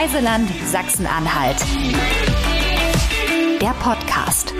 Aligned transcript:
Reiseland 0.00 0.48
Sachsen-Anhalt. 0.64 1.60
Der 3.60 3.74
Podcast. 3.82 4.54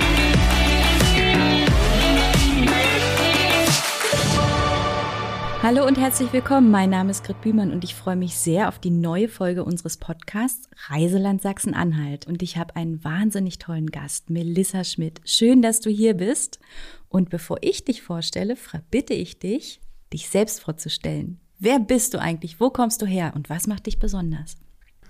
Hallo 5.63 5.87
und 5.87 5.97
herzlich 5.97 6.31
willkommen. 6.35 6.71
Mein 6.71 6.91
Name 6.91 7.11
ist 7.11 7.25
Grit 7.25 7.41
Bühmann 7.41 7.73
und 7.73 7.85
ich 7.85 7.95
freue 7.95 8.17
mich 8.17 8.37
sehr 8.37 8.69
auf 8.69 8.79
die 8.79 8.91
neue 8.91 9.31
Folge 9.31 9.65
unseres 9.65 9.97
Podcasts 9.97 10.69
Reiseland 10.89 11.41
Sachsen-Anhalt. 11.41 12.27
Und 12.27 12.43
ich 12.43 12.59
habe 12.59 12.77
einen 12.77 13.03
wahnsinnig 13.03 13.59
tollen 13.59 13.87
Gast, 13.87 14.29
Melissa 14.29 14.85
Schmidt. 14.85 15.23
Schön, 15.25 15.63
dass 15.63 15.81
du 15.81 15.89
hier 15.89 16.13
bist. 16.13 16.61
Und 17.09 17.31
bevor 17.31 17.57
ich 17.63 17.87
dich 17.87 18.03
vorstelle, 18.03 18.59
bitte 18.91 19.15
ich 19.15 19.39
dich, 19.39 19.81
dich 20.13 20.29
selbst 20.29 20.61
vorzustellen. 20.61 21.41
Wer 21.59 21.79
bist 21.79 22.13
du 22.13 22.21
eigentlich? 22.21 22.61
Wo 22.61 22.69
kommst 22.69 23.01
du 23.01 23.07
her? 23.07 23.33
Und 23.35 23.49
was 23.49 23.67
macht 23.67 23.87
dich 23.87 23.99
besonders? 23.99 24.59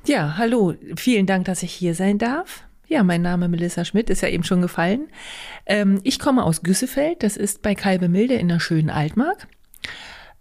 Ja, 0.07 0.37
hallo. 0.39 0.75
Vielen 0.97 1.27
Dank, 1.27 1.45
dass 1.45 1.63
ich 1.63 1.73
hier 1.73 1.95
sein 1.95 2.19
darf. 2.19 2.65
Ja, 2.89 3.05
mein 3.05 3.23
Name 3.23 3.49
Melissa 3.49 3.85
Schmidt 3.85 4.11
ist 4.11 4.23
ja 4.23 4.29
eben 4.29 4.45
schon 4.45 4.63
gefallen. 4.63 5.09
Ähm, 5.67 6.01
ich 6.03 6.19
komme 6.19 6.43
aus 6.43 6.63
Güssefeld. 6.63 7.23
Das 7.23 7.37
ist 7.37 7.63
bei 7.63 7.75
Kalbemilde 7.75 8.35
in 8.35 8.49
der 8.49 8.61
schönen 8.61 8.91
Altmark. 8.91 9.47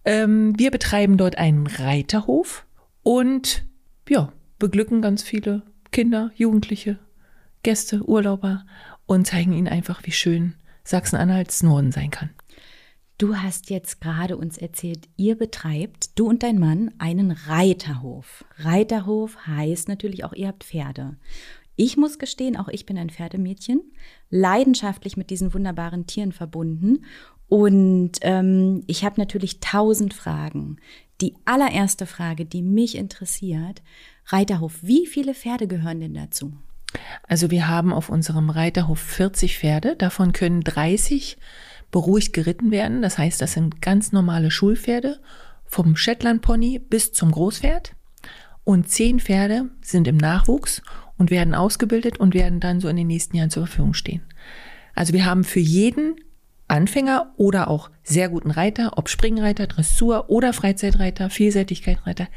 Ähm, 0.05 0.57
wir 0.57 0.71
betreiben 0.71 1.17
dort 1.17 1.37
einen 1.37 1.67
Reiterhof 1.67 2.65
und 3.03 3.65
ja, 4.07 4.31
beglücken 4.57 5.01
ganz 5.01 5.21
viele 5.21 5.61
Kinder, 5.91 6.31
Jugendliche, 6.35 6.97
Gäste, 7.61 8.03
Urlauber 8.03 8.65
und 9.05 9.27
zeigen 9.27 9.53
ihnen 9.53 9.67
einfach, 9.67 10.01
wie 10.05 10.11
schön 10.11 10.55
Sachsen-Anhalts 10.83 11.61
Norden 11.63 11.91
sein 11.91 12.09
kann. 12.09 12.29
Du 13.19 13.35
hast 13.35 13.69
jetzt 13.69 13.99
gerade 13.99 14.37
uns 14.37 14.57
erzählt, 14.57 15.09
ihr 15.17 15.37
betreibt, 15.37 16.17
du 16.17 16.29
und 16.29 16.41
dein 16.41 16.57
Mann, 16.57 16.91
einen 16.99 17.31
Reiterhof. 17.31 18.45
Reiterhof 18.59 19.45
heißt 19.45 19.89
natürlich 19.89 20.23
auch, 20.23 20.31
ihr 20.31 20.47
habt 20.47 20.63
Pferde. 20.63 21.17
Ich 21.75 21.97
muss 21.97 22.17
gestehen, 22.17 22.55
auch 22.55 22.69
ich 22.69 22.85
bin 22.85 22.97
ein 22.97 23.09
Pferdemädchen, 23.09 23.81
leidenschaftlich 24.29 25.17
mit 25.17 25.31
diesen 25.31 25.53
wunderbaren 25.53 26.07
Tieren 26.07 26.31
verbunden. 26.31 27.03
Und 27.49 28.11
ähm, 28.21 28.85
ich 28.87 29.03
habe 29.03 29.19
natürlich 29.19 29.59
tausend 29.59 30.13
Fragen. 30.13 30.77
Die 31.19 31.35
allererste 31.43 32.05
Frage, 32.05 32.45
die 32.45 32.61
mich 32.61 32.95
interessiert, 32.95 33.81
Reiterhof, 34.27 34.81
wie 34.81 35.05
viele 35.05 35.33
Pferde 35.33 35.67
gehören 35.67 35.99
denn 35.99 36.13
dazu? 36.13 36.53
Also 37.27 37.51
wir 37.51 37.67
haben 37.67 37.91
auf 37.91 38.07
unserem 38.07 38.49
Reiterhof 38.49 38.99
40 38.99 39.57
Pferde, 39.57 39.97
davon 39.97 40.31
können 40.31 40.61
30 40.61 41.37
beruhigt 41.91 42.33
geritten 42.33 42.71
werden. 42.71 43.01
Das 43.01 43.17
heißt, 43.17 43.41
das 43.41 43.53
sind 43.53 43.81
ganz 43.81 44.11
normale 44.11 44.51
Schulpferde 44.51 45.19
vom 45.65 45.95
Shetland-Pony 45.95 46.79
bis 46.79 47.13
zum 47.13 47.31
Großpferd. 47.31 47.95
Und 48.63 48.89
zehn 48.89 49.19
Pferde 49.19 49.69
sind 49.81 50.07
im 50.07 50.17
Nachwuchs 50.17 50.81
und 51.17 51.31
werden 51.31 51.55
ausgebildet 51.55 52.19
und 52.19 52.33
werden 52.33 52.59
dann 52.59 52.79
so 52.79 52.87
in 52.87 52.95
den 52.95 53.07
nächsten 53.07 53.35
Jahren 53.35 53.49
zur 53.49 53.67
Verfügung 53.67 53.93
stehen. 53.93 54.21
Also 54.95 55.13
wir 55.13 55.25
haben 55.25 55.43
für 55.43 55.59
jeden 55.59 56.15
Anfänger 56.67 57.33
oder 57.37 57.67
auch 57.67 57.89
sehr 58.03 58.29
guten 58.29 58.51
Reiter, 58.51 58.97
ob 58.97 59.09
Springreiter, 59.09 59.67
Dressur 59.67 60.29
oder 60.29 60.53
Freizeitreiter, 60.53 61.29
Vielseitigkeitsreiter, 61.29 62.27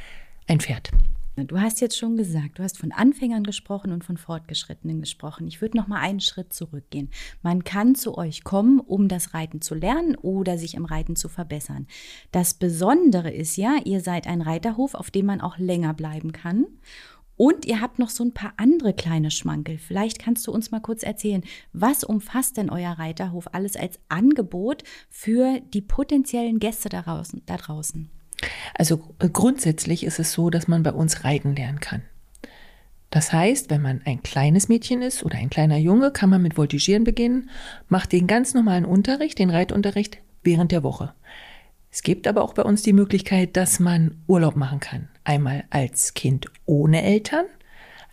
ein 0.48 0.60
Pferd. 0.60 0.90
Du 1.34 1.58
hast 1.58 1.80
jetzt 1.80 1.96
schon 1.96 2.18
gesagt, 2.18 2.58
du 2.58 2.62
hast 2.62 2.76
von 2.76 2.92
Anfängern 2.92 3.42
gesprochen 3.42 3.90
und 3.90 4.04
von 4.04 4.18
Fortgeschrittenen 4.18 5.00
gesprochen. 5.00 5.48
Ich 5.48 5.62
würde 5.62 5.78
noch 5.78 5.88
mal 5.88 5.98
einen 5.98 6.20
Schritt 6.20 6.52
zurückgehen. 6.52 7.08
Man 7.42 7.64
kann 7.64 7.94
zu 7.94 8.18
euch 8.18 8.44
kommen, 8.44 8.80
um 8.80 9.08
das 9.08 9.32
Reiten 9.32 9.62
zu 9.62 9.74
lernen 9.74 10.14
oder 10.14 10.58
sich 10.58 10.74
im 10.74 10.84
Reiten 10.84 11.16
zu 11.16 11.30
verbessern. 11.30 11.86
Das 12.32 12.52
Besondere 12.52 13.30
ist 13.30 13.56
ja, 13.56 13.76
ihr 13.82 14.00
seid 14.00 14.26
ein 14.26 14.42
Reiterhof, 14.42 14.94
auf 14.94 15.10
dem 15.10 15.24
man 15.24 15.40
auch 15.40 15.56
länger 15.56 15.94
bleiben 15.94 16.32
kann. 16.32 16.66
Und 17.38 17.64
ihr 17.64 17.80
habt 17.80 17.98
noch 17.98 18.10
so 18.10 18.24
ein 18.24 18.34
paar 18.34 18.52
andere 18.58 18.92
kleine 18.92 19.30
Schmankel. 19.30 19.78
Vielleicht 19.78 20.18
kannst 20.18 20.46
du 20.46 20.52
uns 20.52 20.70
mal 20.70 20.80
kurz 20.80 21.02
erzählen, 21.02 21.42
was 21.72 22.04
umfasst 22.04 22.58
denn 22.58 22.68
euer 22.68 22.92
Reiterhof 22.92 23.48
alles 23.52 23.74
als 23.74 23.98
Angebot 24.10 24.84
für 25.08 25.60
die 25.72 25.80
potenziellen 25.80 26.58
Gäste 26.58 26.90
da 26.90 27.00
draußen? 27.00 27.40
Da 27.46 27.56
draußen? 27.56 28.10
Also 28.74 29.14
äh, 29.18 29.28
grundsätzlich 29.28 30.04
ist 30.04 30.18
es 30.18 30.32
so, 30.32 30.50
dass 30.50 30.68
man 30.68 30.82
bei 30.82 30.92
uns 30.92 31.24
reiten 31.24 31.54
lernen 31.54 31.80
kann. 31.80 32.02
Das 33.10 33.32
heißt, 33.32 33.68
wenn 33.68 33.82
man 33.82 34.00
ein 34.06 34.22
kleines 34.22 34.68
Mädchen 34.68 35.02
ist 35.02 35.22
oder 35.22 35.36
ein 35.36 35.50
kleiner 35.50 35.76
Junge, 35.76 36.12
kann 36.12 36.30
man 36.30 36.40
mit 36.40 36.56
Voltigieren 36.56 37.04
beginnen, 37.04 37.50
macht 37.88 38.12
den 38.12 38.26
ganz 38.26 38.54
normalen 38.54 38.86
Unterricht, 38.86 39.38
den 39.38 39.50
Reitunterricht 39.50 40.18
während 40.42 40.72
der 40.72 40.82
Woche. 40.82 41.12
Es 41.90 42.02
gibt 42.02 42.26
aber 42.26 42.42
auch 42.42 42.54
bei 42.54 42.62
uns 42.62 42.82
die 42.82 42.94
Möglichkeit, 42.94 43.56
dass 43.58 43.78
man 43.78 44.22
Urlaub 44.26 44.56
machen 44.56 44.80
kann. 44.80 45.08
Einmal 45.24 45.64
als 45.68 46.14
Kind 46.14 46.46
ohne 46.64 47.02
Eltern, 47.02 47.44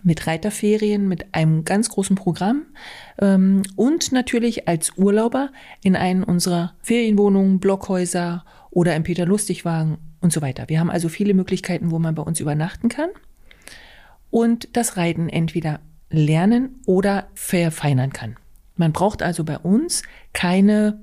mit 0.03 0.27
Reiterferien, 0.27 1.07
mit 1.07 1.33
einem 1.33 1.65
ganz 1.65 1.89
großen 1.89 2.15
Programm 2.15 2.65
ähm, 3.19 3.63
und 3.75 4.11
natürlich 4.11 4.67
als 4.67 4.97
Urlauber 4.97 5.49
in 5.83 5.95
einen 5.95 6.23
unserer 6.23 6.73
Ferienwohnungen, 6.81 7.59
Blockhäuser 7.59 8.45
oder 8.71 8.95
im 8.95 9.03
Peter-Lustig-Wagen 9.03 9.97
und 10.21 10.33
so 10.33 10.41
weiter. 10.41 10.67
Wir 10.67 10.79
haben 10.79 10.89
also 10.89 11.09
viele 11.09 11.33
Möglichkeiten, 11.33 11.91
wo 11.91 11.99
man 11.99 12.15
bei 12.15 12.23
uns 12.23 12.39
übernachten 12.39 12.89
kann 12.89 13.09
und 14.29 14.69
das 14.73 14.97
Reiten 14.97 15.29
entweder 15.29 15.79
lernen 16.09 16.79
oder 16.85 17.27
verfeinern 17.33 18.13
kann. 18.13 18.37
Man 18.75 18.93
braucht 18.93 19.21
also 19.21 19.43
bei 19.43 19.57
uns 19.57 20.03
keine 20.33 21.01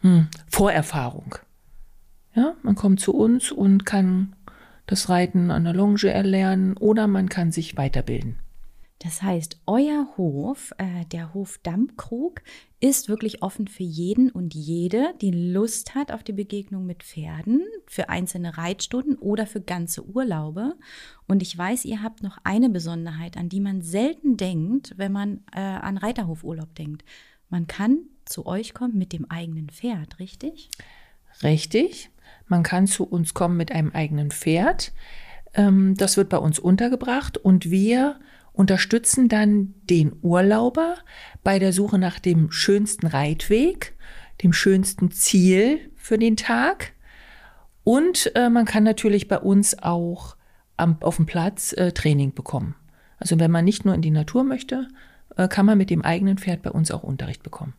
hm, 0.00 0.28
Vorerfahrung. 0.48 1.36
Ja, 2.34 2.54
man 2.62 2.74
kommt 2.74 3.00
zu 3.00 3.14
uns 3.14 3.52
und 3.52 3.84
kann 3.86 4.34
das 4.86 5.08
Reiten 5.08 5.50
an 5.50 5.64
der 5.64 5.74
Longe 5.74 6.08
erlernen 6.10 6.76
oder 6.76 7.06
man 7.06 7.28
kann 7.28 7.52
sich 7.52 7.76
weiterbilden. 7.76 8.41
Das 9.02 9.20
heißt, 9.20 9.58
euer 9.66 10.06
Hof, 10.16 10.72
äh, 10.78 11.04
der 11.06 11.34
Hof 11.34 11.58
Dammkrug, 11.64 12.40
ist 12.78 13.08
wirklich 13.08 13.42
offen 13.42 13.66
für 13.66 13.82
jeden 13.82 14.30
und 14.30 14.54
jede, 14.54 15.12
die 15.20 15.32
Lust 15.32 15.96
hat 15.96 16.12
auf 16.12 16.22
die 16.22 16.32
Begegnung 16.32 16.86
mit 16.86 17.02
Pferden, 17.02 17.62
für 17.88 18.10
einzelne 18.10 18.56
Reitstunden 18.56 19.16
oder 19.16 19.48
für 19.48 19.60
ganze 19.60 20.06
Urlaube. 20.06 20.76
Und 21.26 21.42
ich 21.42 21.58
weiß, 21.58 21.84
ihr 21.84 22.00
habt 22.00 22.22
noch 22.22 22.38
eine 22.44 22.70
Besonderheit, 22.70 23.36
an 23.36 23.48
die 23.48 23.58
man 23.58 23.82
selten 23.82 24.36
denkt, 24.36 24.94
wenn 24.96 25.10
man 25.10 25.40
äh, 25.52 25.58
an 25.58 25.98
Reiterhofurlaub 25.98 26.72
denkt. 26.76 27.04
Man 27.50 27.66
kann 27.66 27.98
zu 28.24 28.46
euch 28.46 28.72
kommen 28.72 28.96
mit 28.96 29.12
dem 29.12 29.28
eigenen 29.28 29.68
Pferd, 29.68 30.20
richtig? 30.20 30.70
Richtig. 31.42 32.10
Man 32.46 32.62
kann 32.62 32.86
zu 32.86 33.02
uns 33.02 33.34
kommen 33.34 33.56
mit 33.56 33.72
einem 33.72 33.90
eigenen 33.90 34.30
Pferd. 34.30 34.92
Ähm, 35.54 35.96
das 35.96 36.16
wird 36.16 36.28
bei 36.28 36.38
uns 36.38 36.60
untergebracht 36.60 37.36
und 37.36 37.68
wir 37.68 38.20
unterstützen 38.52 39.28
dann 39.28 39.74
den 39.84 40.12
Urlauber 40.22 40.96
bei 41.42 41.58
der 41.58 41.72
Suche 41.72 41.98
nach 41.98 42.18
dem 42.18 42.50
schönsten 42.50 43.06
Reitweg, 43.06 43.94
dem 44.42 44.52
schönsten 44.52 45.10
Ziel 45.10 45.90
für 45.96 46.18
den 46.18 46.36
Tag. 46.36 46.92
Und 47.84 48.32
äh, 48.34 48.50
man 48.50 48.64
kann 48.64 48.84
natürlich 48.84 49.28
bei 49.28 49.38
uns 49.38 49.78
auch 49.78 50.36
am, 50.76 50.98
auf 51.00 51.16
dem 51.16 51.26
Platz 51.26 51.72
äh, 51.72 51.92
Training 51.92 52.34
bekommen. 52.34 52.74
Also 53.18 53.38
wenn 53.38 53.50
man 53.50 53.64
nicht 53.64 53.84
nur 53.84 53.94
in 53.94 54.02
die 54.02 54.10
Natur 54.10 54.44
möchte, 54.44 54.88
äh, 55.36 55.48
kann 55.48 55.66
man 55.66 55.78
mit 55.78 55.90
dem 55.90 56.02
eigenen 56.02 56.38
Pferd 56.38 56.62
bei 56.62 56.70
uns 56.70 56.90
auch 56.90 57.02
Unterricht 57.02 57.42
bekommen. 57.42 57.74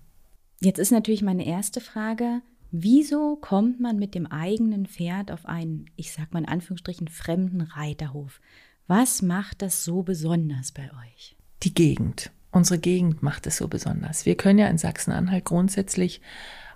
Jetzt 0.60 0.80
ist 0.80 0.92
natürlich 0.92 1.22
meine 1.22 1.46
erste 1.46 1.82
Frage, 1.82 2.42
wieso 2.72 3.36
kommt 3.36 3.80
man 3.80 4.00
mit 4.00 4.16
dem 4.16 4.26
eigenen 4.26 4.86
Pferd 4.86 5.32
auf 5.32 5.46
einen, 5.46 5.86
ich 5.96 6.14
sag 6.14 6.34
mal 6.34 6.40
in 6.40 6.48
Anführungsstrichen, 6.48 7.10
fremden 7.10 7.62
Reiterhof? 7.62 8.40
Was 8.88 9.22
macht 9.22 9.62
das 9.62 9.84
so 9.84 10.04
besonders 10.04 10.72
bei 10.72 10.90
euch? 11.06 11.36
Die 11.64 11.74
Gegend. 11.74 12.32
Unsere 12.52 12.80
Gegend 12.80 13.24
macht 13.24 13.48
es 13.48 13.58
so 13.58 13.68
besonders. 13.68 14.26
Wir 14.26 14.36
können 14.36 14.60
ja 14.60 14.68
in 14.68 14.78
Sachsen-Anhalt 14.78 15.46
grundsätzlich 15.46 16.22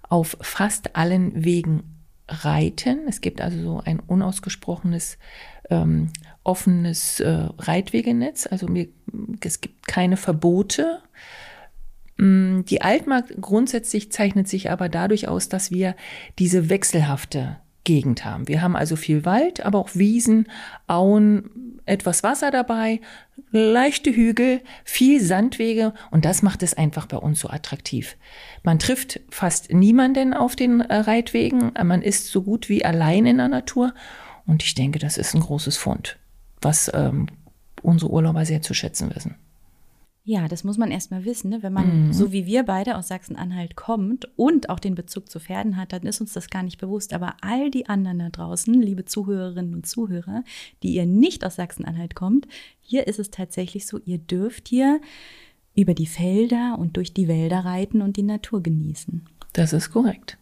auf 0.04 0.38
fast 0.42 0.96
allen 0.96 1.44
Wegen 1.44 1.84
reiten. 2.28 3.08
Es 3.08 3.22
gibt 3.22 3.42
also 3.42 3.62
so 3.62 3.82
ein 3.84 4.00
unausgesprochenes 4.00 5.18
ähm, 5.70 6.12
offenes 6.44 7.20
äh, 7.20 7.50
Reitwegenetz. 7.58 8.48
Also 8.48 8.68
mir, 8.68 8.88
es 9.42 9.62
gibt 9.62 9.88
keine 9.88 10.18
Verbote. 10.18 11.02
Mm, 12.18 12.62
die 12.64 12.82
Altmark 12.82 13.34
grundsätzlich 13.40 14.12
zeichnet 14.12 14.48
sich 14.48 14.72
aber 14.72 14.90
dadurch 14.90 15.28
aus, 15.28 15.50
dass 15.50 15.72
wir 15.72 15.96
diese 16.40 16.70
wechselhafte 16.70 17.58
Gegend 17.84 18.26
haben. 18.26 18.48
Wir 18.48 18.62
haben 18.62 18.76
also 18.76 18.96
viel 18.96 19.24
Wald, 19.26 19.66
aber 19.66 19.80
auch 19.80 19.90
Wiesen, 19.94 20.48
Auen, 20.88 21.80
etwas 21.86 22.22
Wasser 22.22 22.52
dabei, 22.52 23.00
leichte 23.52 24.12
Hügel, 24.12 24.62
viel 24.84 25.22
Sandwege 25.22 25.94
und 26.12 26.26
das 26.26 26.42
macht 26.42 26.64
es 26.64 26.74
einfach 26.74 27.06
bei 27.06 27.18
uns 27.18 27.40
so 27.40 27.50
attraktiv. 27.50 28.18
Man 28.64 28.80
trifft 28.80 29.22
fast 29.30 29.72
niemanden 29.74 30.34
auf 30.34 30.56
den 30.56 30.82
äh, 30.82 30.96
Reitwegen, 30.96 31.72
man 31.84 32.02
ist 32.02 32.28
so 32.28 32.44
gut 32.44 32.68
wie 32.68 32.84
allein 32.84 33.26
in 33.26 33.38
der 33.38 33.48
Natur 33.48 33.94
und 34.46 34.64
ich 34.64 34.76
denke, 34.76 35.00
das 35.00 35.18
ist 35.18 35.34
ein 35.34 35.42
großes 35.42 35.78
Fund, 35.78 36.18
was 36.62 36.92
ähm, 36.94 37.28
unsere 37.82 38.12
Urlauber 38.12 38.46
sehr 38.46 38.62
zu 38.62 38.74
schätzen 38.74 39.16
wissen. 39.16 39.36
Ja, 40.30 40.50
das 40.50 40.66
muss 40.66 40.78
man 40.78 40.92
erstmal 40.92 41.24
wissen. 41.24 41.52
Ne? 41.52 41.64
Wenn 41.64 41.72
man, 41.72 42.08
Mhm. 42.08 42.14
so 42.14 42.34
wie 42.34 42.46
wir 42.46 42.64
beide 42.64 42.98
aus 42.98 43.08
Sachsen-Anhalt 43.08 43.78
kommt 43.78 44.28
und 44.36 44.70
auch 44.70 44.82
den 44.82 44.94
Bezug 44.94 45.32
zu 45.32 45.40
Pferden 45.40 45.78
hat, 45.78 45.94
dann 45.94 46.02
ist 46.02 46.20
uns 46.20 46.34
das 46.34 46.50
gar 46.50 46.64
nicht 46.64 46.80
bewusst. 46.80 47.14
Aber 47.14 47.36
all 47.40 47.72
die 47.72 47.88
anderen 47.88 48.20
da 48.20 48.30
draußen, 48.30 48.74
liebe 48.74 49.06
Zuhörerinnen 49.06 49.74
und 49.74 49.88
Zuhörer, 49.88 50.44
die 50.84 50.90
ihr 50.96 51.06
nicht 51.06 51.46
aus 51.46 51.56
Sachsen-Anhalt 51.56 52.14
kommt, 52.14 52.46
hier 52.82 53.08
ist 53.08 53.20
es 53.20 53.32
tatsächlich 53.32 53.88
so, 53.88 54.02
ihr 54.04 54.18
dürft 54.18 54.68
hier 54.68 55.00
über 55.74 55.94
die 55.94 56.08
Felder 56.08 56.76
und 56.78 56.98
durch 56.98 57.14
die 57.14 57.30
Wälder 57.30 57.60
reiten 57.64 58.02
und 58.02 58.18
die 58.18 58.24
Natur 58.24 58.62
genießen. 58.62 59.26
Das 59.54 59.72
ist 59.72 59.92
korrekt. 59.92 60.38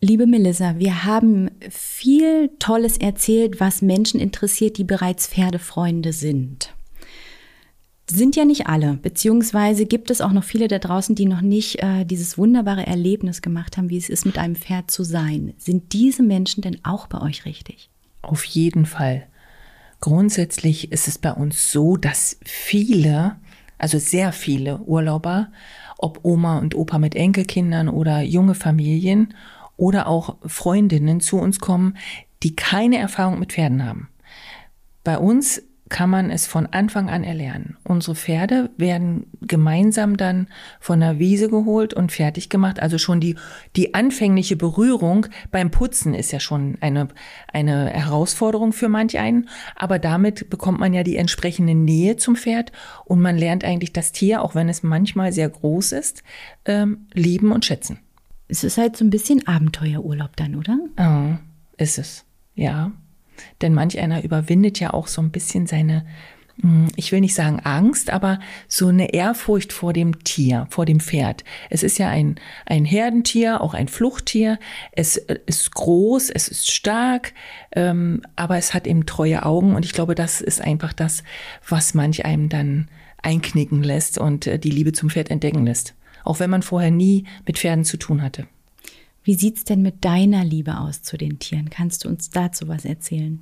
Liebe 0.00 0.28
Melissa, 0.28 0.78
wir 0.78 1.02
haben 1.04 1.50
viel 1.70 2.50
Tolles 2.60 2.98
erzählt, 2.98 3.58
was 3.58 3.82
Menschen 3.82 4.20
interessiert, 4.20 4.78
die 4.78 4.84
bereits 4.84 5.26
Pferdefreunde 5.26 6.12
sind. 6.12 6.72
Sind 8.10 8.36
ja 8.36 8.44
nicht 8.44 8.66
alle, 8.66 8.94
beziehungsweise 8.94 9.86
gibt 9.86 10.10
es 10.10 10.20
auch 10.20 10.32
noch 10.32 10.44
viele 10.44 10.68
da 10.68 10.78
draußen, 10.78 11.14
die 11.14 11.26
noch 11.26 11.40
nicht 11.40 11.82
äh, 11.82 12.04
dieses 12.04 12.36
wunderbare 12.36 12.86
Erlebnis 12.86 13.42
gemacht 13.42 13.76
haben, 13.76 13.90
wie 13.90 13.96
es 13.96 14.08
ist, 14.08 14.26
mit 14.26 14.38
einem 14.38 14.56
Pferd 14.56 14.90
zu 14.90 15.04
sein. 15.04 15.54
Sind 15.56 15.92
diese 15.92 16.22
Menschen 16.22 16.62
denn 16.62 16.84
auch 16.84 17.06
bei 17.06 17.20
euch 17.20 17.44
richtig? 17.44 17.90
Auf 18.20 18.44
jeden 18.44 18.86
Fall. 18.86 19.26
Grundsätzlich 20.00 20.90
ist 20.90 21.06
es 21.06 21.16
bei 21.16 21.32
uns 21.32 21.70
so, 21.70 21.96
dass 21.96 22.38
viele, 22.44 23.36
also 23.78 23.98
sehr 23.98 24.32
viele 24.32 24.78
Urlauber, 24.80 25.52
ob 25.96 26.24
Oma 26.24 26.58
und 26.58 26.74
Opa 26.74 26.98
mit 26.98 27.14
Enkelkindern 27.14 27.88
oder 27.88 28.20
junge 28.20 28.56
Familien 28.56 29.34
oder 29.76 30.08
auch 30.08 30.36
Freundinnen 30.44 31.20
zu 31.20 31.38
uns 31.38 31.60
kommen, 31.60 31.96
die 32.42 32.56
keine 32.56 32.98
Erfahrung 32.98 33.38
mit 33.38 33.52
Pferden 33.52 33.84
haben. 33.84 34.08
Bei 35.04 35.18
uns 35.18 35.62
kann 35.92 36.08
man 36.08 36.30
es 36.30 36.46
von 36.46 36.66
Anfang 36.66 37.10
an 37.10 37.22
erlernen. 37.22 37.76
Unsere 37.84 38.16
Pferde 38.16 38.70
werden 38.78 39.26
gemeinsam 39.42 40.16
dann 40.16 40.48
von 40.80 41.00
der 41.00 41.18
Wiese 41.18 41.50
geholt 41.50 41.92
und 41.92 42.10
fertig 42.10 42.48
gemacht. 42.48 42.80
Also 42.80 42.96
schon 42.96 43.20
die, 43.20 43.36
die 43.76 43.92
anfängliche 43.92 44.56
Berührung 44.56 45.26
beim 45.50 45.70
Putzen 45.70 46.14
ist 46.14 46.32
ja 46.32 46.40
schon 46.40 46.78
eine, 46.80 47.08
eine 47.52 47.90
Herausforderung 47.90 48.72
für 48.72 48.88
manch 48.88 49.18
einen. 49.18 49.50
Aber 49.76 49.98
damit 49.98 50.48
bekommt 50.48 50.80
man 50.80 50.94
ja 50.94 51.02
die 51.02 51.18
entsprechende 51.18 51.74
Nähe 51.74 52.16
zum 52.16 52.36
Pferd 52.36 52.72
und 53.04 53.20
man 53.20 53.36
lernt 53.36 53.62
eigentlich 53.62 53.92
das 53.92 54.12
Tier, 54.12 54.42
auch 54.42 54.54
wenn 54.54 54.70
es 54.70 54.82
manchmal 54.82 55.30
sehr 55.30 55.50
groß 55.50 55.92
ist, 55.92 56.22
ähm, 56.64 57.06
lieben 57.12 57.52
und 57.52 57.66
schätzen. 57.66 57.98
Es 58.48 58.64
ist 58.64 58.78
halt 58.78 58.96
so 58.96 59.04
ein 59.04 59.10
bisschen 59.10 59.46
Abenteuerurlaub 59.46 60.36
dann, 60.36 60.54
oder? 60.54 60.78
Oh, 60.98 61.36
ist 61.76 61.98
es, 61.98 62.24
ja. 62.54 62.92
Denn 63.60 63.74
manch 63.74 63.98
einer 63.98 64.24
überwindet 64.24 64.80
ja 64.80 64.92
auch 64.92 65.06
so 65.06 65.22
ein 65.22 65.30
bisschen 65.30 65.66
seine, 65.66 66.04
hm, 66.60 66.88
ich 66.96 67.12
will 67.12 67.20
nicht 67.20 67.34
sagen 67.34 67.60
Angst, 67.60 68.10
aber 68.10 68.40
so 68.68 68.88
eine 68.88 69.12
Ehrfurcht 69.12 69.72
vor 69.72 69.92
dem 69.92 70.22
Tier, 70.24 70.66
vor 70.70 70.86
dem 70.86 71.00
Pferd. 71.00 71.44
Es 71.70 71.82
ist 71.82 71.98
ja 71.98 72.08
ein, 72.08 72.36
ein 72.66 72.84
Herdentier, 72.84 73.60
auch 73.60 73.74
ein 73.74 73.88
Fluchttier. 73.88 74.58
Es 74.92 75.16
äh, 75.16 75.38
ist 75.46 75.74
groß, 75.74 76.30
es 76.30 76.48
ist 76.48 76.70
stark, 76.70 77.32
ähm, 77.72 78.22
aber 78.36 78.56
es 78.58 78.74
hat 78.74 78.86
eben 78.86 79.06
treue 79.06 79.44
Augen 79.44 79.74
und 79.74 79.84
ich 79.84 79.92
glaube, 79.92 80.14
das 80.14 80.40
ist 80.40 80.60
einfach 80.60 80.92
das, 80.92 81.22
was 81.68 81.94
manch 81.94 82.24
einem 82.24 82.48
dann 82.48 82.88
einknicken 83.22 83.82
lässt 83.82 84.18
und 84.18 84.46
äh, 84.46 84.58
die 84.58 84.70
Liebe 84.70 84.92
zum 84.92 85.10
Pferd 85.10 85.30
entdecken 85.30 85.64
lässt. 85.64 85.94
Auch 86.24 86.40
wenn 86.40 86.50
man 86.50 86.62
vorher 86.62 86.90
nie 86.90 87.24
mit 87.46 87.58
Pferden 87.58 87.84
zu 87.84 87.96
tun 87.96 88.22
hatte. 88.22 88.46
Wie 89.24 89.34
sieht's 89.34 89.64
denn 89.64 89.82
mit 89.82 90.04
deiner 90.04 90.44
Liebe 90.44 90.78
aus 90.78 91.02
zu 91.02 91.16
den 91.16 91.38
Tieren? 91.38 91.70
Kannst 91.70 92.04
du 92.04 92.08
uns 92.08 92.30
dazu 92.30 92.68
was 92.68 92.84
erzählen? 92.84 93.40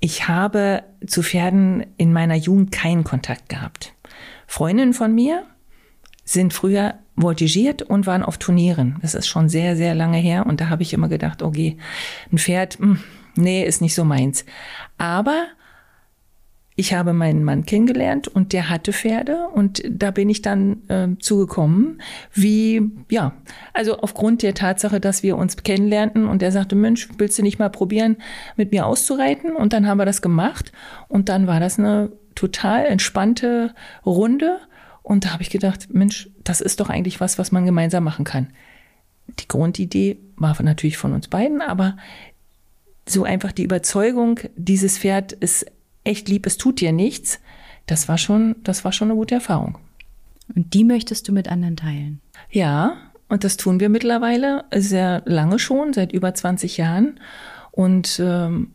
Ich 0.00 0.28
habe 0.28 0.82
zu 1.06 1.22
Pferden 1.22 1.86
in 1.96 2.12
meiner 2.12 2.34
Jugend 2.34 2.72
keinen 2.72 3.04
Kontakt 3.04 3.48
gehabt. 3.48 3.94
Freundinnen 4.46 4.94
von 4.94 5.14
mir 5.14 5.44
sind 6.24 6.52
früher 6.52 6.94
voltigiert 7.16 7.82
und 7.82 8.06
waren 8.06 8.22
auf 8.22 8.36
Turnieren. 8.36 8.98
Das 9.00 9.14
ist 9.14 9.26
schon 9.26 9.48
sehr, 9.48 9.76
sehr 9.76 9.94
lange 9.94 10.18
her 10.18 10.46
und 10.46 10.60
da 10.60 10.68
habe 10.68 10.82
ich 10.82 10.92
immer 10.92 11.08
gedacht, 11.08 11.42
okay, 11.42 11.78
ein 12.30 12.38
Pferd, 12.38 12.78
hm, 12.78 12.98
nee, 13.36 13.64
ist 13.64 13.80
nicht 13.80 13.94
so 13.94 14.04
meins. 14.04 14.44
Aber 14.98 15.46
ich 16.78 16.92
habe 16.92 17.14
meinen 17.14 17.42
Mann 17.42 17.64
kennengelernt 17.64 18.28
und 18.28 18.52
der 18.52 18.68
hatte 18.68 18.92
Pferde 18.92 19.48
und 19.48 19.82
da 19.88 20.10
bin 20.10 20.28
ich 20.28 20.42
dann 20.42 20.86
äh, 20.88 21.08
zugekommen, 21.18 22.02
wie, 22.34 22.90
ja, 23.10 23.32
also 23.72 23.98
aufgrund 23.98 24.42
der 24.42 24.52
Tatsache, 24.52 25.00
dass 25.00 25.22
wir 25.22 25.38
uns 25.38 25.56
kennenlernten 25.56 26.28
und 26.28 26.42
er 26.42 26.52
sagte, 26.52 26.76
Mensch, 26.76 27.08
willst 27.16 27.38
du 27.38 27.42
nicht 27.42 27.58
mal 27.58 27.70
probieren, 27.70 28.18
mit 28.56 28.72
mir 28.72 28.84
auszureiten? 28.84 29.56
Und 29.56 29.72
dann 29.72 29.86
haben 29.86 29.98
wir 29.98 30.04
das 30.04 30.20
gemacht 30.20 30.70
und 31.08 31.30
dann 31.30 31.46
war 31.46 31.60
das 31.60 31.78
eine 31.78 32.12
total 32.34 32.84
entspannte 32.84 33.74
Runde 34.04 34.58
und 35.02 35.24
da 35.24 35.32
habe 35.32 35.42
ich 35.42 35.50
gedacht, 35.50 35.94
Mensch, 35.94 36.28
das 36.44 36.60
ist 36.60 36.80
doch 36.80 36.90
eigentlich 36.90 37.20
was, 37.20 37.38
was 37.38 37.52
man 37.52 37.64
gemeinsam 37.64 38.04
machen 38.04 38.26
kann. 38.26 38.48
Die 39.40 39.48
Grundidee 39.48 40.18
war 40.36 40.60
natürlich 40.62 40.98
von 40.98 41.14
uns 41.14 41.28
beiden, 41.28 41.62
aber 41.62 41.96
so 43.08 43.24
einfach 43.24 43.52
die 43.52 43.62
Überzeugung, 43.62 44.40
dieses 44.56 44.98
Pferd 44.98 45.32
ist 45.32 45.66
echt 46.06 46.28
lieb, 46.28 46.46
es 46.46 46.56
tut 46.56 46.80
dir 46.80 46.92
nichts, 46.92 47.40
das 47.86 48.08
war 48.08 48.18
schon, 48.18 48.56
das 48.62 48.84
war 48.84 48.92
schon 48.92 49.10
eine 49.10 49.16
gute 49.16 49.34
Erfahrung. 49.34 49.78
Und 50.54 50.74
die 50.74 50.84
möchtest 50.84 51.28
du 51.28 51.32
mit 51.32 51.48
anderen 51.48 51.76
teilen? 51.76 52.20
Ja, 52.50 52.96
und 53.28 53.44
das 53.44 53.56
tun 53.56 53.80
wir 53.80 53.88
mittlerweile 53.88 54.64
sehr 54.72 55.22
lange 55.24 55.58
schon, 55.58 55.92
seit 55.92 56.12
über 56.12 56.34
20 56.34 56.76
Jahren. 56.76 57.18
Und 57.72 58.20
ähm, 58.22 58.72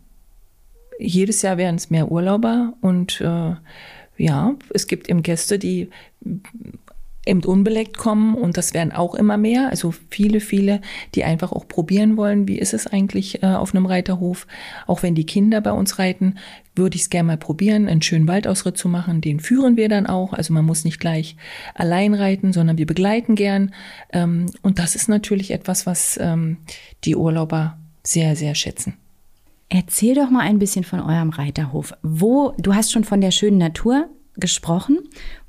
jedes 1.00 1.42
Jahr 1.42 1.58
werden 1.58 1.78
es 1.78 1.90
mehr 1.90 2.12
Urlauber 2.12 2.74
und 2.82 3.22
äh, 3.22 3.56
ja, 4.18 4.56
es 4.74 4.86
gibt 4.88 5.10
eben 5.10 5.24
Gäste, 5.24 5.58
die 5.58 5.90
eben 7.26 7.44
unbeleckt 7.44 7.98
kommen 7.98 8.36
und 8.36 8.58
das 8.58 8.74
werden 8.74 8.92
auch 8.92 9.14
immer 9.14 9.38
mehr. 9.38 9.70
Also 9.70 9.94
viele, 10.10 10.40
viele, 10.40 10.82
die 11.14 11.24
einfach 11.24 11.52
auch 11.52 11.68
probieren 11.68 12.18
wollen, 12.18 12.48
wie 12.48 12.58
ist 12.58 12.74
es 12.74 12.88
eigentlich 12.88 13.44
äh, 13.44 13.48
auf 13.48 13.76
einem 13.76 13.86
Reiterhof. 13.86 14.48
Auch 14.88 15.04
wenn 15.04 15.14
die 15.14 15.26
Kinder 15.26 15.62
bei 15.62 15.72
uns 15.72 16.00
reiten, 16.00 16.36
würde 16.76 16.96
ich 16.96 17.04
es 17.04 17.10
gerne 17.10 17.28
mal 17.28 17.38
probieren, 17.38 17.88
einen 17.88 18.02
schönen 18.02 18.28
Waldausritt 18.28 18.78
zu 18.78 18.90
machen. 18.90 19.22
Den 19.22 19.40
führen 19.40 19.78
wir 19.78 19.88
dann 19.88 20.08
auch. 20.08 20.34
Also 20.34 20.54
man 20.54 20.66
muss 20.66 20.84
nicht 20.84 21.00
gleich 21.00 21.36
allein 21.76 22.14
reiten, 22.14 22.54
sondern 22.54 22.78
wir 22.78 22.88
begleiten 22.88 23.36
gern. 23.36 23.74
Ähm, 24.12 24.48
und 24.64 24.80
das 24.80 24.96
ist 24.96 25.08
natürlich 25.08 25.52
etwas, 25.52 25.86
was 25.86 26.18
ähm, 26.22 26.58
die 27.04 27.16
Urlauber 27.16 27.78
sehr, 28.04 28.36
sehr 28.36 28.56
schätzen. 28.56 28.96
Erzähl 29.70 30.16
doch 30.16 30.30
mal 30.30 30.42
ein 30.42 30.60
bisschen 30.60 30.84
von 30.84 31.00
eurem 31.00 31.30
Reiterhof. 31.30 31.94
Wo, 32.02 32.54
du 32.58 32.74
hast 32.74 32.92
schon 32.92 33.04
von 33.04 33.22
der 33.22 33.32
schönen 33.32 33.58
Natur 33.58 34.10
gesprochen. 34.36 35.00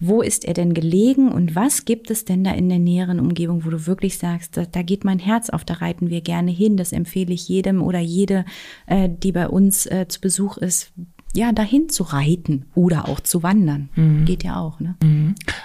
Wo 0.01 0.23
ist 0.23 0.45
er 0.45 0.55
denn 0.55 0.75
gelegen 0.75 1.31
und 1.31 1.55
was 1.55 1.85
gibt 1.85 2.11
es 2.11 2.25
denn 2.25 2.45
da 2.45 2.53
in 2.53 2.69
der 2.69 2.79
näheren 2.79 3.21
Umgebung, 3.21 3.65
wo 3.65 3.71
du 3.71 3.87
wirklich 3.87 4.19
sagst, 4.19 4.57
da, 4.57 4.65
da 4.65 4.83
geht 4.83 5.05
mein 5.05 5.19
Herz 5.19 5.51
auf, 5.51 5.65
da 5.65 5.75
reiten 5.75 6.11
wir 6.11 6.21
gerne 6.21 6.51
hin. 6.51 6.77
Das 6.77 6.93
empfehle 6.93 7.33
ich 7.33 7.49
jedem 7.49 7.83
oder 7.83 8.01
jede, 8.01 8.45
äh, 8.87 9.09
die 9.09 9.33
bei 9.33 9.49
uns 9.49 9.87
äh, 9.87 10.07
zu 10.09 10.21
Besuch 10.21 10.57
ist, 10.57 10.93
ja, 11.35 11.53
dahin 11.53 11.89
zu 11.89 12.03
reiten 12.03 12.67
oder 12.75 13.09
auch 13.09 13.21
zu 13.21 13.43
wandern. 13.43 13.89
Geht 14.27 14.45
ja 14.45 14.61
auch, 14.61 14.81
ne? 14.81 14.97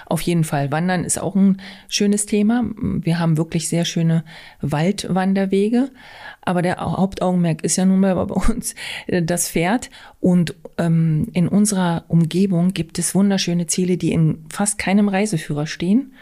Auf 0.06 0.22
jeden 0.22 0.44
Fall. 0.44 0.72
Wandern 0.72 1.04
ist 1.04 1.20
auch 1.20 1.36
ein 1.36 1.60
schönes 1.88 2.24
Thema. 2.24 2.64
Wir 2.80 3.18
haben 3.18 3.36
wirklich 3.36 3.68
sehr 3.68 3.84
schöne 3.84 4.24
Waldwanderwege. 4.62 5.90
Aber 6.40 6.62
der 6.62 6.78
Hauptaugenmerk 6.78 7.62
ist 7.62 7.76
ja 7.76 7.84
nun 7.84 8.00
mal 8.00 8.14
bei 8.26 8.34
uns 8.34 8.74
das 9.08 9.50
Pferd. 9.50 9.90
Und 10.20 10.54
ähm, 10.78 11.28
in 11.34 11.48
unserer 11.48 12.04
Umgebung 12.08 12.72
gibt 12.72 12.98
es 12.98 13.14
wunderschöne 13.14 13.66
Ziele, 13.66 13.98
die 13.98 14.12
in 14.12 14.46
fast 14.48 14.78
keinem 14.78 15.08
Reiseführer 15.08 15.66
stehen. 15.66 16.12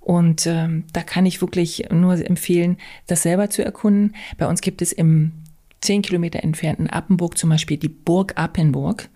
Und 0.00 0.46
ähm, 0.46 0.84
da 0.92 1.02
kann 1.02 1.24
ich 1.24 1.40
wirklich 1.40 1.88
nur 1.90 2.14
empfehlen, 2.14 2.76
das 3.06 3.22
selber 3.22 3.48
zu 3.48 3.64
erkunden. 3.64 4.14
Bei 4.36 4.46
uns 4.46 4.60
gibt 4.60 4.82
es 4.82 4.92
im 4.92 5.32
zehn 5.80 6.02
Kilometer 6.02 6.42
entfernten 6.42 6.88
Appenburg 6.88 7.38
zum 7.38 7.50
Beispiel 7.50 7.76
die 7.76 7.88
Burg 7.88 8.32
Appenburg. 8.36 9.08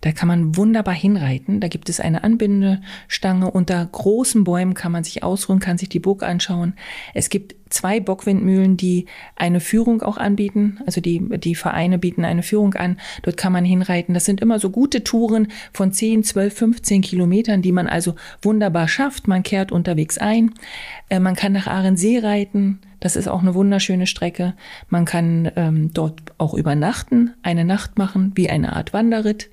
Da 0.00 0.12
kann 0.12 0.28
man 0.28 0.56
wunderbar 0.56 0.94
hinreiten. 0.94 1.60
Da 1.60 1.68
gibt 1.68 1.88
es 1.88 2.00
eine 2.00 2.24
Anbindestange. 2.24 3.50
Unter 3.50 3.84
großen 3.86 4.44
Bäumen 4.44 4.74
kann 4.74 4.92
man 4.92 5.04
sich 5.04 5.22
ausruhen, 5.22 5.60
kann 5.60 5.78
sich 5.78 5.88
die 5.88 6.00
Burg 6.00 6.22
anschauen. 6.22 6.74
Es 7.14 7.30
gibt 7.30 7.54
zwei 7.70 8.00
Bockwindmühlen, 8.00 8.76
die 8.76 9.06
eine 9.36 9.60
Führung 9.60 10.02
auch 10.02 10.18
anbieten. 10.18 10.78
Also 10.86 11.00
die, 11.00 11.20
die 11.38 11.54
Vereine 11.54 11.98
bieten 11.98 12.24
eine 12.24 12.42
Führung 12.42 12.74
an. 12.74 12.98
Dort 13.22 13.36
kann 13.36 13.52
man 13.52 13.64
hinreiten. 13.64 14.14
Das 14.14 14.24
sind 14.24 14.40
immer 14.40 14.58
so 14.58 14.70
gute 14.70 15.04
Touren 15.04 15.48
von 15.72 15.92
10, 15.92 16.24
12, 16.24 16.54
15 16.54 17.02
Kilometern, 17.02 17.62
die 17.62 17.72
man 17.72 17.86
also 17.86 18.14
wunderbar 18.42 18.88
schafft. 18.88 19.28
Man 19.28 19.42
kehrt 19.42 19.72
unterwegs 19.72 20.18
ein. 20.18 20.52
Äh, 21.08 21.20
man 21.20 21.36
kann 21.36 21.52
nach 21.52 21.66
Ahrensee 21.66 22.18
reiten. 22.18 22.80
Das 23.00 23.16
ist 23.16 23.28
auch 23.28 23.40
eine 23.40 23.54
wunderschöne 23.54 24.06
Strecke. 24.06 24.54
Man 24.90 25.06
kann 25.06 25.50
ähm, 25.56 25.90
dort 25.92 26.20
auch 26.36 26.52
übernachten, 26.52 27.32
eine 27.42 27.64
Nacht 27.64 27.96
machen, 27.96 28.32
wie 28.34 28.50
eine 28.50 28.76
Art 28.76 28.92
Wanderritt. 28.92 29.48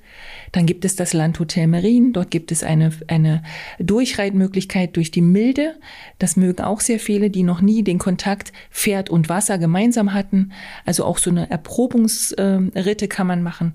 Dann 0.51 0.65
gibt 0.65 0.83
es 0.83 0.95
das 0.95 1.13
Landhotel 1.13 1.67
Merin. 1.67 2.11
Dort 2.11 2.29
gibt 2.29 2.51
es 2.51 2.63
eine, 2.63 2.91
eine 3.07 3.43
Durchreitmöglichkeit 3.79 4.95
durch 4.97 5.11
die 5.11 5.21
Milde. 5.21 5.75
Das 6.19 6.35
mögen 6.35 6.63
auch 6.63 6.81
sehr 6.81 6.99
viele, 6.99 7.29
die 7.29 7.43
noch 7.43 7.61
nie 7.61 7.83
den 7.83 7.99
Kontakt 8.07 8.53
Pferd 8.71 9.09
und 9.09 9.27
Wasser 9.27 9.57
gemeinsam 9.57 10.13
hatten. 10.13 10.53
Also 10.85 11.03
auch 11.03 11.17
so 11.17 11.29
eine 11.29 11.51
Erprobungsritte 11.51 13.09
kann 13.09 13.27
man 13.27 13.43
machen. 13.43 13.73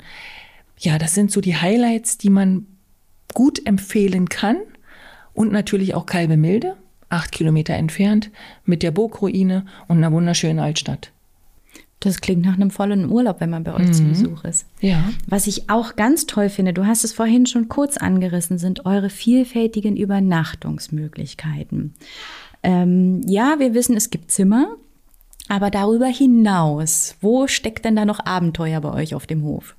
Ja, 0.78 0.96
das 0.96 1.14
sind 1.14 1.30
so 1.30 1.42
die 1.42 1.58
Highlights, 1.58 2.16
die 2.16 2.30
man 2.30 2.66
gut 3.34 3.66
empfehlen 3.66 4.30
kann. 4.30 4.56
Und 5.34 5.52
natürlich 5.52 5.94
auch 5.94 6.06
Kalbemilde, 6.06 6.78
acht 7.10 7.30
Kilometer 7.30 7.74
entfernt, 7.74 8.30
mit 8.64 8.82
der 8.82 8.90
Burgruine 8.90 9.66
und 9.86 9.98
einer 9.98 10.12
wunderschönen 10.12 10.60
Altstadt. 10.60 11.10
Das 12.00 12.22
klingt 12.22 12.42
nach 12.42 12.54
einem 12.54 12.70
vollen 12.70 13.10
Urlaub, 13.10 13.40
wenn 13.40 13.50
man 13.50 13.64
bei 13.64 13.74
euch 13.74 13.92
zu 13.92 14.02
Besuch 14.02 14.44
ist. 14.44 14.64
Ja. 14.80 15.04
Was 15.26 15.46
ich 15.46 15.68
auch 15.68 15.94
ganz 15.94 16.24
toll 16.24 16.48
finde, 16.48 16.72
du 16.72 16.86
hast 16.86 17.04
es 17.04 17.12
vorhin 17.12 17.44
schon 17.44 17.68
kurz 17.68 17.98
angerissen, 17.98 18.56
sind 18.56 18.86
eure 18.86 19.10
vielfältigen 19.10 19.94
Übernachtungsmöglichkeiten. 19.96 21.92
Ähm, 22.62 23.21
ja, 23.26 23.57
wir 23.59 23.75
wissen, 23.75 23.97
es 23.97 24.11
gibt 24.11 24.31
Zimmer, 24.31 24.76
aber 25.49 25.71
darüber 25.71 26.07
hinaus, 26.07 27.16
wo 27.21 27.47
steckt 27.47 27.85
denn 27.85 27.97
da 27.97 28.04
noch 28.04 28.25
Abenteuer 28.25 28.81
bei 28.81 28.92
euch 28.92 29.14
auf 29.14 29.26
dem 29.26 29.42
Hof? 29.42 29.76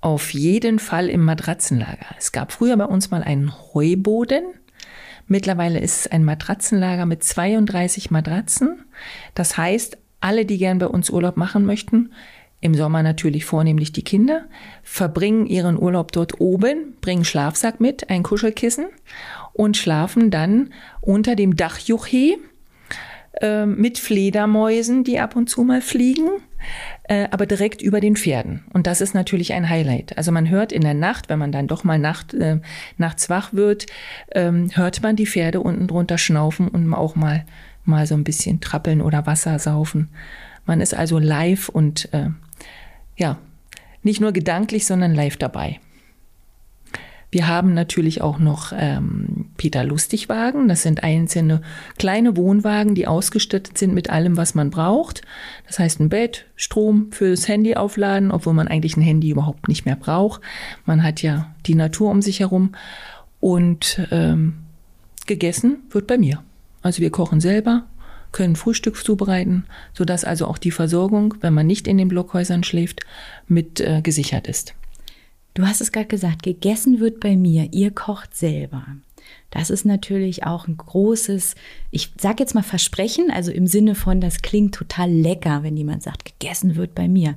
Auf 0.00 0.34
jeden 0.34 0.78
Fall 0.78 1.08
im 1.08 1.24
Matratzenlager. 1.24 2.14
Es 2.18 2.32
gab 2.32 2.52
früher 2.52 2.76
bei 2.76 2.84
uns 2.84 3.10
mal 3.10 3.22
einen 3.22 3.52
Heuboden. 3.72 4.44
Mittlerweile 5.26 5.80
ist 5.80 6.00
es 6.00 6.06
ein 6.06 6.24
Matratzenlager 6.24 7.06
mit 7.06 7.24
32 7.24 8.10
Matratzen. 8.10 8.84
Das 9.34 9.56
heißt, 9.56 9.96
alle, 10.20 10.44
die 10.44 10.58
gern 10.58 10.78
bei 10.78 10.88
uns 10.88 11.08
Urlaub 11.08 11.38
machen 11.38 11.64
möchten, 11.64 12.12
im 12.64 12.74
Sommer 12.74 13.02
natürlich 13.02 13.44
vornehmlich 13.44 13.92
die 13.92 14.02
Kinder, 14.02 14.46
verbringen 14.82 15.44
ihren 15.44 15.78
Urlaub 15.78 16.12
dort 16.12 16.40
oben, 16.40 16.94
bringen 17.02 17.26
Schlafsack 17.26 17.78
mit, 17.78 18.08
ein 18.08 18.22
Kuschelkissen 18.22 18.86
und 19.52 19.76
schlafen 19.76 20.30
dann 20.30 20.72
unter 21.02 21.36
dem 21.36 21.56
Dachjuche 21.56 22.38
äh, 23.42 23.66
mit 23.66 23.98
Fledermäusen, 23.98 25.04
die 25.04 25.20
ab 25.20 25.36
und 25.36 25.50
zu 25.50 25.62
mal 25.62 25.82
fliegen, 25.82 26.30
äh, 27.02 27.28
aber 27.30 27.44
direkt 27.44 27.82
über 27.82 28.00
den 28.00 28.16
Pferden. 28.16 28.64
Und 28.72 28.86
das 28.86 29.02
ist 29.02 29.14
natürlich 29.14 29.52
ein 29.52 29.68
Highlight. 29.68 30.16
Also 30.16 30.32
man 30.32 30.48
hört 30.48 30.72
in 30.72 30.80
der 30.80 30.94
Nacht, 30.94 31.28
wenn 31.28 31.38
man 31.38 31.52
dann 31.52 31.68
doch 31.68 31.84
mal 31.84 31.98
Nacht, 31.98 32.32
äh, 32.32 32.60
nachts 32.96 33.28
wach 33.28 33.52
wird, 33.52 33.84
ähm, 34.32 34.70
hört 34.72 35.02
man 35.02 35.16
die 35.16 35.26
Pferde 35.26 35.60
unten 35.60 35.86
drunter 35.86 36.16
schnaufen 36.16 36.68
und 36.68 36.94
auch 36.94 37.14
mal 37.14 37.44
mal 37.86 38.06
so 38.06 38.14
ein 38.14 38.24
bisschen 38.24 38.62
trappeln 38.62 39.02
oder 39.02 39.26
Wasser 39.26 39.58
saufen. 39.58 40.08
Man 40.64 40.80
ist 40.80 40.94
also 40.94 41.18
live 41.18 41.68
und 41.68 42.08
äh, 42.14 42.30
ja, 43.16 43.38
nicht 44.02 44.20
nur 44.20 44.32
gedanklich, 44.32 44.86
sondern 44.86 45.14
live 45.14 45.36
dabei. 45.36 45.80
Wir 47.30 47.48
haben 47.48 47.74
natürlich 47.74 48.20
auch 48.20 48.38
noch 48.38 48.72
ähm, 48.76 49.46
Peter 49.56 49.82
Lustigwagen. 49.82 50.68
Das 50.68 50.82
sind 50.82 51.02
einzelne 51.02 51.62
kleine 51.98 52.36
Wohnwagen, 52.36 52.94
die 52.94 53.08
ausgestattet 53.08 53.76
sind 53.76 53.92
mit 53.92 54.08
allem, 54.08 54.36
was 54.36 54.54
man 54.54 54.70
braucht. 54.70 55.22
Das 55.66 55.80
heißt 55.80 55.98
ein 55.98 56.10
Bett, 56.10 56.46
Strom 56.54 57.10
fürs 57.10 57.48
Handy 57.48 57.74
aufladen, 57.74 58.30
obwohl 58.30 58.52
man 58.52 58.68
eigentlich 58.68 58.96
ein 58.96 59.02
Handy 59.02 59.30
überhaupt 59.30 59.66
nicht 59.66 59.84
mehr 59.84 59.96
braucht. 59.96 60.42
Man 60.86 61.02
hat 61.02 61.22
ja 61.22 61.52
die 61.66 61.74
Natur 61.74 62.12
um 62.12 62.22
sich 62.22 62.38
herum. 62.38 62.76
Und 63.40 64.06
ähm, 64.12 64.54
gegessen 65.26 65.82
wird 65.90 66.06
bei 66.06 66.18
mir. 66.18 66.42
Also 66.82 67.00
wir 67.02 67.10
kochen 67.10 67.40
selber, 67.40 67.84
können 68.34 68.56
Frühstück 68.56 69.02
zubereiten, 69.02 69.64
sodass 69.94 70.24
also 70.24 70.46
auch 70.46 70.58
die 70.58 70.72
Versorgung, 70.72 71.34
wenn 71.40 71.54
man 71.54 71.66
nicht 71.66 71.88
in 71.88 71.96
den 71.96 72.08
Blockhäusern 72.08 72.64
schläft, 72.64 73.00
mit 73.46 73.80
äh, 73.80 74.02
gesichert 74.02 74.48
ist. 74.48 74.74
Du 75.54 75.66
hast 75.66 75.80
es 75.80 75.92
gerade 75.92 76.08
gesagt, 76.08 76.42
gegessen 76.42 76.98
wird 76.98 77.20
bei 77.20 77.36
mir, 77.36 77.68
ihr 77.72 77.92
kocht 77.92 78.36
selber. 78.36 78.84
Das 79.50 79.70
ist 79.70 79.84
natürlich 79.84 80.44
auch 80.44 80.66
ein 80.66 80.76
großes, 80.76 81.54
ich 81.92 82.12
sage 82.20 82.42
jetzt 82.42 82.54
mal 82.54 82.64
Versprechen, 82.64 83.30
also 83.30 83.52
im 83.52 83.68
Sinne 83.68 83.94
von, 83.94 84.20
das 84.20 84.42
klingt 84.42 84.74
total 84.74 85.10
lecker, 85.10 85.62
wenn 85.62 85.76
jemand 85.76 86.02
sagt, 86.02 86.24
gegessen 86.24 86.74
wird 86.74 86.94
bei 86.94 87.06
mir. 87.06 87.36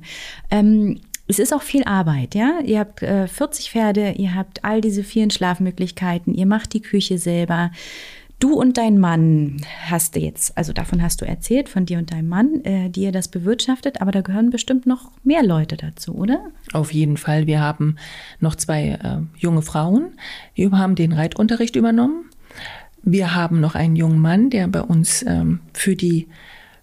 Ähm, 0.50 1.00
es 1.28 1.38
ist 1.38 1.54
auch 1.54 1.62
viel 1.62 1.84
Arbeit, 1.84 2.34
ja. 2.34 2.58
Ihr 2.64 2.80
habt 2.80 3.02
äh, 3.02 3.28
40 3.28 3.70
Pferde, 3.70 4.14
ihr 4.16 4.34
habt 4.34 4.64
all 4.64 4.80
diese 4.80 5.04
vielen 5.04 5.30
Schlafmöglichkeiten, 5.30 6.34
ihr 6.34 6.46
macht 6.46 6.72
die 6.72 6.82
Küche 6.82 7.18
selber. 7.18 7.70
Du 8.38 8.54
und 8.54 8.78
dein 8.78 8.98
Mann 8.98 9.56
hast 9.86 10.14
jetzt, 10.14 10.56
also 10.56 10.72
davon 10.72 11.02
hast 11.02 11.20
du 11.20 11.24
erzählt, 11.24 11.68
von 11.68 11.86
dir 11.86 11.98
und 11.98 12.12
deinem 12.12 12.28
Mann, 12.28 12.64
äh, 12.64 12.88
die 12.88 13.02
ihr 13.02 13.12
das 13.12 13.26
bewirtschaftet, 13.26 14.00
aber 14.00 14.12
da 14.12 14.20
gehören 14.20 14.50
bestimmt 14.50 14.86
noch 14.86 15.10
mehr 15.24 15.42
Leute 15.42 15.76
dazu, 15.76 16.14
oder? 16.14 16.38
Auf 16.72 16.92
jeden 16.92 17.16
Fall. 17.16 17.48
Wir 17.48 17.60
haben 17.60 17.96
noch 18.38 18.54
zwei 18.54 18.90
äh, 18.90 19.18
junge 19.36 19.62
Frauen, 19.62 20.12
die 20.56 20.70
haben 20.70 20.94
den 20.94 21.12
Reitunterricht 21.12 21.74
übernommen. 21.74 22.26
Wir 23.02 23.34
haben 23.34 23.60
noch 23.60 23.74
einen 23.74 23.96
jungen 23.96 24.20
Mann, 24.20 24.50
der 24.50 24.68
bei 24.68 24.82
uns 24.82 25.24
ähm, 25.26 25.60
für 25.72 25.96
die 25.96 26.28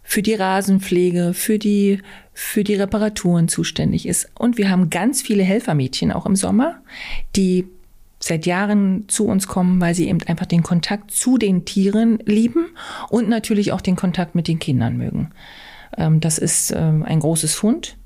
für 0.08 0.22
die 0.22 0.36
Rasenpflege, 0.36 1.34
für 1.34 1.58
die, 1.58 2.00
für 2.32 2.64
die 2.64 2.76
Reparaturen 2.76 3.48
zuständig 3.48 4.08
ist. 4.08 4.30
Und 4.38 4.60
wir 4.60 4.70
haben 4.70 4.92
ganz 4.92 5.24
viele 5.24 5.42
Helfermädchen 5.42 6.12
auch 6.12 6.28
im 6.28 6.36
Sommer, 6.36 6.84
die 7.36 7.66
seit 8.26 8.48
Jahren 8.48 9.06
zu 9.08 9.28
uns 9.28 9.48
kommen, 9.48 9.80
weil 9.80 9.94
sie 9.94 10.08
eben 10.08 10.20
einfach 10.24 10.48
den 10.48 10.64
Kontakt 10.64 11.12
zu 11.12 11.38
den 11.38 11.64
Tieren 11.64 12.18
lieben 12.26 12.70
und 13.10 13.30
natürlich 13.30 13.72
auch 13.72 13.82
den 13.82 13.96
Kontakt 13.96 14.34
mit 14.34 14.48
den 14.48 14.58
Kindern 14.58 14.98
mögen. 14.98 15.30
Ähm, 15.96 16.22
das 16.22 16.40
ist 16.40 16.74
ähm, 16.76 17.04
ein 17.04 17.20
großes 17.20 17.54
Fund. 17.54 17.98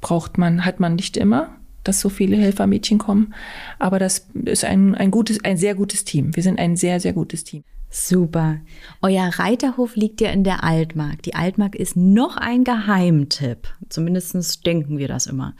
Braucht 0.00 0.38
man, 0.38 0.64
hat 0.64 0.80
man 0.80 0.94
nicht 0.94 1.18
immer, 1.18 1.56
dass 1.82 2.00
so 2.00 2.08
viele 2.08 2.36
Helfermädchen 2.36 2.96
kommen. 2.96 3.34
Aber 3.78 3.98
das 3.98 4.30
ist 4.46 4.64
ein, 4.64 4.94
ein 4.94 5.10
gutes, 5.10 5.44
ein 5.44 5.58
sehr 5.58 5.74
gutes 5.74 6.04
Team. 6.04 6.34
Wir 6.34 6.42
sind 6.42 6.58
ein 6.58 6.76
sehr, 6.76 6.98
sehr 6.98 7.12
gutes 7.12 7.44
Team. 7.44 7.64
Super. 7.96 8.58
Euer 9.02 9.28
Reiterhof 9.38 9.94
liegt 9.94 10.20
ja 10.20 10.30
in 10.30 10.42
der 10.42 10.64
Altmark. 10.64 11.22
Die 11.22 11.36
Altmark 11.36 11.76
ist 11.76 11.94
noch 11.96 12.36
ein 12.36 12.64
Geheimtipp. 12.64 13.72
Zumindest 13.88 14.66
denken 14.66 14.98
wir 14.98 15.06
das 15.06 15.28
immer. 15.28 15.54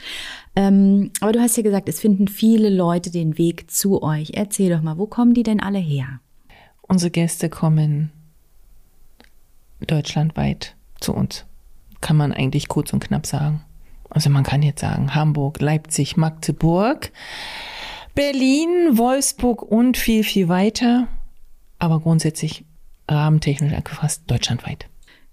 Ähm, 0.56 1.12
aber 1.20 1.30
du 1.30 1.40
hast 1.40 1.56
ja 1.56 1.62
gesagt, 1.62 1.88
es 1.88 2.00
finden 2.00 2.26
viele 2.26 2.70
Leute 2.70 3.12
den 3.12 3.38
Weg 3.38 3.70
zu 3.70 4.02
euch. 4.02 4.32
Erzähl 4.34 4.68
doch 4.68 4.82
mal, 4.82 4.98
wo 4.98 5.06
kommen 5.06 5.32
die 5.32 5.44
denn 5.44 5.60
alle 5.60 5.78
her? 5.78 6.18
Unsere 6.82 7.12
Gäste 7.12 7.48
kommen 7.48 8.10
deutschlandweit 9.86 10.74
zu 10.98 11.14
uns. 11.14 11.44
Kann 12.00 12.16
man 12.16 12.32
eigentlich 12.32 12.66
kurz 12.66 12.92
und 12.92 12.98
knapp 12.98 13.26
sagen. 13.26 13.62
Also 14.10 14.28
man 14.28 14.42
kann 14.42 14.62
jetzt 14.62 14.80
sagen 14.80 15.14
Hamburg, 15.14 15.60
Leipzig, 15.60 16.16
Magdeburg, 16.16 17.12
Berlin, 18.16 18.98
Wolfsburg 18.98 19.62
und 19.62 19.96
viel, 19.96 20.24
viel 20.24 20.48
weiter 20.48 21.06
aber 21.84 22.00
grundsätzlich 22.00 22.64
rahmentechnisch 23.08 23.72
angefasst 23.72 24.24
deutschlandweit. 24.26 24.86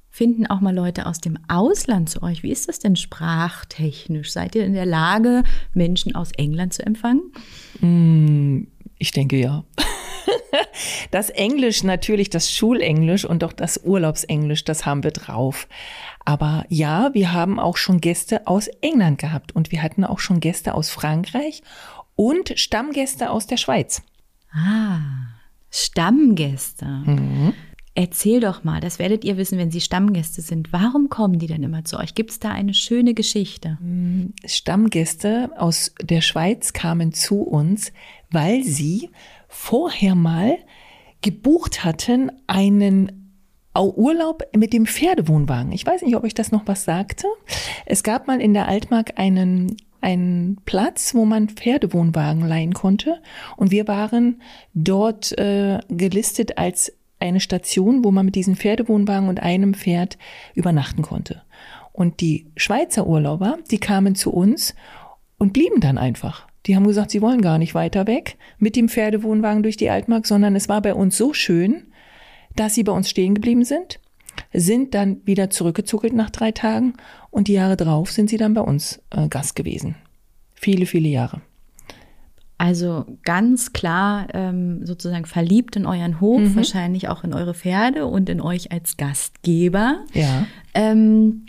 Finden 0.09 0.45
auch 0.45 0.59
mal 0.59 0.75
Leute 0.75 1.05
aus 1.05 1.19
dem 1.19 1.39
Ausland 1.47 2.09
zu 2.09 2.21
euch? 2.21 2.43
Wie 2.43 2.51
ist 2.51 2.67
das 2.67 2.79
denn 2.79 2.97
sprachtechnisch? 2.97 4.33
Seid 4.33 4.55
ihr 4.55 4.65
in 4.65 4.73
der 4.73 4.85
Lage, 4.85 5.43
Menschen 5.73 6.15
aus 6.15 6.33
England 6.33 6.73
zu 6.73 6.85
empfangen? 6.85 7.31
Mm, 7.79 8.67
ich 8.97 9.11
denke 9.11 9.37
ja. 9.37 9.63
Das 11.11 11.29
Englisch 11.29 11.83
natürlich, 11.83 12.29
das 12.29 12.51
Schulenglisch 12.51 13.25
und 13.25 13.43
auch 13.43 13.53
das 13.53 13.81
Urlaubsenglisch, 13.83 14.63
das 14.63 14.85
haben 14.85 15.03
wir 15.03 15.11
drauf. 15.11 15.67
Aber 16.25 16.65
ja, 16.69 17.13
wir 17.13 17.33
haben 17.33 17.59
auch 17.59 17.77
schon 17.77 17.99
Gäste 17.99 18.47
aus 18.47 18.67
England 18.81 19.19
gehabt 19.19 19.53
und 19.53 19.71
wir 19.71 19.81
hatten 19.81 20.03
auch 20.03 20.19
schon 20.19 20.39
Gäste 20.39 20.73
aus 20.73 20.89
Frankreich 20.89 21.63
und 22.15 22.53
Stammgäste 22.57 23.29
aus 23.29 23.47
der 23.47 23.57
Schweiz. 23.57 24.03
Ah. 24.51 25.40
Stammgäste. 25.71 26.85
Mhm. 26.85 27.53
Erzähl 27.93 28.39
doch 28.39 28.63
mal, 28.63 28.79
das 28.79 28.99
werdet 28.99 29.25
ihr 29.25 29.35
wissen, 29.35 29.57
wenn 29.57 29.69
sie 29.69 29.81
Stammgäste 29.81 30.41
sind. 30.41 30.71
Warum 30.71 31.09
kommen 31.09 31.39
die 31.39 31.47
denn 31.47 31.63
immer 31.63 31.83
zu 31.83 31.97
euch? 31.97 32.15
Gibt 32.15 32.31
es 32.31 32.39
da 32.39 32.49
eine 32.49 32.73
schöne 32.73 33.13
Geschichte? 33.13 33.77
Mm, 33.81 34.33
Stammgäste 34.45 35.51
aus 35.57 35.93
der 36.01 36.21
Schweiz 36.21 36.71
kamen 36.71 37.11
zu 37.11 37.41
uns, 37.41 37.91
weil 38.29 38.63
sie 38.63 39.09
vorher 39.49 40.15
mal 40.15 40.57
gebucht 41.21 41.83
hatten 41.83 42.31
einen 42.47 43.33
Urlaub 43.77 44.43
mit 44.55 44.71
dem 44.71 44.85
Pferdewohnwagen. 44.85 45.71
Ich 45.73 45.85
weiß 45.85 46.01
nicht, 46.01 46.15
ob 46.15 46.23
ich 46.23 46.33
das 46.33 46.51
noch 46.51 46.67
was 46.67 46.85
sagte. 46.85 47.27
Es 47.85 48.03
gab 48.03 48.27
mal 48.27 48.39
in 48.39 48.53
der 48.53 48.67
Altmark 48.67 49.17
einen 49.17 49.75
einen 50.01 50.57
Platz, 50.65 51.13
wo 51.15 51.25
man 51.25 51.49
Pferdewohnwagen 51.49 52.45
leihen 52.47 52.73
konnte. 52.73 53.21
Und 53.55 53.71
wir 53.71 53.87
waren 53.87 54.41
dort 54.73 55.37
äh, 55.37 55.79
gelistet 55.89 56.57
als 56.57 56.91
eine 57.19 57.39
Station, 57.39 58.03
wo 58.03 58.11
man 58.11 58.25
mit 58.25 58.35
diesen 58.35 58.55
Pferdewohnwagen 58.55 59.29
und 59.29 59.41
einem 59.41 59.75
Pferd 59.75 60.17
übernachten 60.55 61.03
konnte. 61.03 61.43
Und 61.93 62.19
die 62.19 62.47
Schweizer 62.57 63.05
Urlauber, 63.05 63.59
die 63.69 63.77
kamen 63.77 64.15
zu 64.15 64.31
uns 64.31 64.75
und 65.37 65.53
blieben 65.53 65.81
dann 65.81 65.97
einfach. 65.97 66.47
Die 66.65 66.75
haben 66.75 66.87
gesagt, 66.87 67.11
sie 67.11 67.21
wollen 67.21 67.41
gar 67.41 67.57
nicht 67.57 67.75
weiter 67.75 68.07
weg 68.07 68.37
mit 68.57 68.75
dem 68.75 68.89
Pferdewohnwagen 68.89 69.63
durch 69.63 69.77
die 69.77 69.89
Altmark, 69.89 70.25
sondern 70.25 70.55
es 70.55 70.67
war 70.67 70.81
bei 70.81 70.93
uns 70.93 71.17
so 71.17 71.33
schön, 71.33 71.87
dass 72.55 72.75
sie 72.75 72.83
bei 72.83 72.91
uns 72.91 73.09
stehen 73.09 73.35
geblieben 73.35 73.63
sind 73.63 74.00
sind 74.53 74.93
dann 74.93 75.21
wieder 75.25 75.49
zurückgezuckelt 75.49 76.13
nach 76.13 76.29
drei 76.29 76.51
Tagen 76.51 76.93
und 77.29 77.47
die 77.47 77.53
Jahre 77.53 77.77
drauf 77.77 78.11
sind 78.11 78.29
sie 78.29 78.37
dann 78.37 78.53
bei 78.53 78.61
uns 78.61 79.01
äh, 79.09 79.27
Gast 79.27 79.55
gewesen. 79.55 79.95
Viele, 80.53 80.85
viele 80.85 81.09
Jahre. 81.09 81.41
Also 82.57 83.05
ganz 83.23 83.73
klar 83.73 84.27
ähm, 84.35 84.85
sozusagen 84.85 85.25
verliebt 85.25 85.75
in 85.75 85.87
euren 85.87 86.21
Hof, 86.21 86.41
mhm. 86.41 86.55
wahrscheinlich 86.55 87.09
auch 87.09 87.23
in 87.23 87.33
eure 87.33 87.55
Pferde 87.55 88.05
und 88.05 88.29
in 88.29 88.39
euch 88.39 88.71
als 88.71 88.97
Gastgeber. 88.97 90.05
Ja. 90.13 90.45
Ähm, 90.75 91.47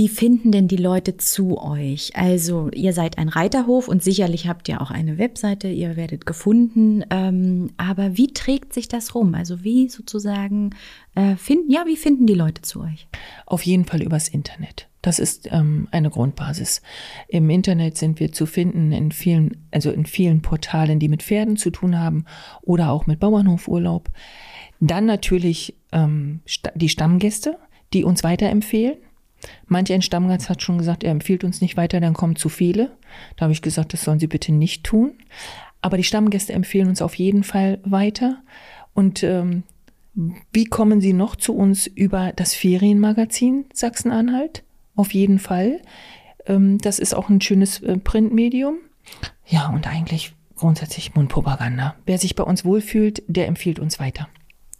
Wie 0.00 0.08
finden 0.08 0.50
denn 0.50 0.66
die 0.66 0.78
Leute 0.78 1.18
zu 1.18 1.58
euch? 1.58 2.16
Also 2.16 2.70
ihr 2.70 2.94
seid 2.94 3.18
ein 3.18 3.28
Reiterhof 3.28 3.86
und 3.86 4.02
sicherlich 4.02 4.48
habt 4.48 4.66
ihr 4.70 4.80
auch 4.80 4.90
eine 4.90 5.18
Webseite, 5.18 5.68
ihr 5.68 5.94
werdet 5.94 6.24
gefunden. 6.24 7.04
Ähm, 7.10 7.72
aber 7.76 8.16
wie 8.16 8.32
trägt 8.32 8.72
sich 8.72 8.88
das 8.88 9.14
rum? 9.14 9.34
Also 9.34 9.62
wie 9.62 9.90
sozusagen 9.90 10.70
äh, 11.16 11.36
finden, 11.36 11.70
ja, 11.70 11.84
wie 11.84 11.98
finden 11.98 12.24
die 12.24 12.32
Leute 12.32 12.62
zu 12.62 12.80
euch? 12.80 13.08
Auf 13.44 13.60
jeden 13.64 13.84
Fall 13.84 14.00
übers 14.00 14.28
Internet. 14.28 14.88
Das 15.02 15.18
ist 15.18 15.50
ähm, 15.52 15.86
eine 15.90 16.08
Grundbasis. 16.08 16.80
Im 17.28 17.50
Internet 17.50 17.98
sind 17.98 18.20
wir 18.20 18.32
zu 18.32 18.46
finden 18.46 18.92
in 18.92 19.12
vielen, 19.12 19.68
also 19.70 19.90
in 19.90 20.06
vielen 20.06 20.40
Portalen, 20.40 20.98
die 20.98 21.08
mit 21.08 21.22
Pferden 21.22 21.58
zu 21.58 21.68
tun 21.68 21.98
haben 21.98 22.24
oder 22.62 22.90
auch 22.90 23.06
mit 23.06 23.20
Bauernhofurlaub. 23.20 24.08
Dann 24.80 25.04
natürlich 25.04 25.76
ähm, 25.92 26.40
die 26.74 26.88
Stammgäste, 26.88 27.58
die 27.92 28.04
uns 28.04 28.24
weiterempfehlen. 28.24 28.96
Manch 29.66 29.92
ein 29.92 30.02
Stammgast 30.02 30.48
hat 30.48 30.62
schon 30.62 30.78
gesagt, 30.78 31.04
er 31.04 31.10
empfiehlt 31.10 31.44
uns 31.44 31.60
nicht 31.60 31.76
weiter, 31.76 32.00
dann 32.00 32.14
kommen 32.14 32.36
zu 32.36 32.48
viele. 32.48 32.96
Da 33.36 33.44
habe 33.44 33.52
ich 33.52 33.62
gesagt, 33.62 33.92
das 33.92 34.02
sollen 34.02 34.20
sie 34.20 34.26
bitte 34.26 34.52
nicht 34.52 34.84
tun. 34.84 35.12
Aber 35.80 35.96
die 35.96 36.04
Stammgäste 36.04 36.52
empfehlen 36.52 36.88
uns 36.88 37.02
auf 37.02 37.14
jeden 37.14 37.42
Fall 37.42 37.78
weiter. 37.84 38.42
Und 38.92 39.22
ähm, 39.22 39.62
wie 40.52 40.66
kommen 40.66 41.00
sie 41.00 41.12
noch 41.12 41.36
zu 41.36 41.54
uns 41.54 41.86
über 41.86 42.32
das 42.34 42.54
Ferienmagazin 42.54 43.64
Sachsen-Anhalt? 43.72 44.62
auf 45.00 45.14
jeden 45.14 45.38
Fall. 45.38 45.80
Ähm, 46.46 46.78
das 46.78 46.98
ist 46.98 47.14
auch 47.14 47.28
ein 47.28 47.40
schönes 47.40 47.82
äh, 47.82 47.96
Printmedium. 47.96 48.78
Ja, 49.46 49.70
und 49.70 49.86
eigentlich 49.88 50.32
grundsätzlich 50.54 51.14
Mundpropaganda. 51.14 51.96
Wer 52.06 52.18
sich 52.18 52.36
bei 52.36 52.44
uns 52.44 52.64
wohlfühlt, 52.64 53.22
der 53.26 53.48
empfiehlt 53.48 53.78
uns 53.78 53.98
weiter. 53.98 54.28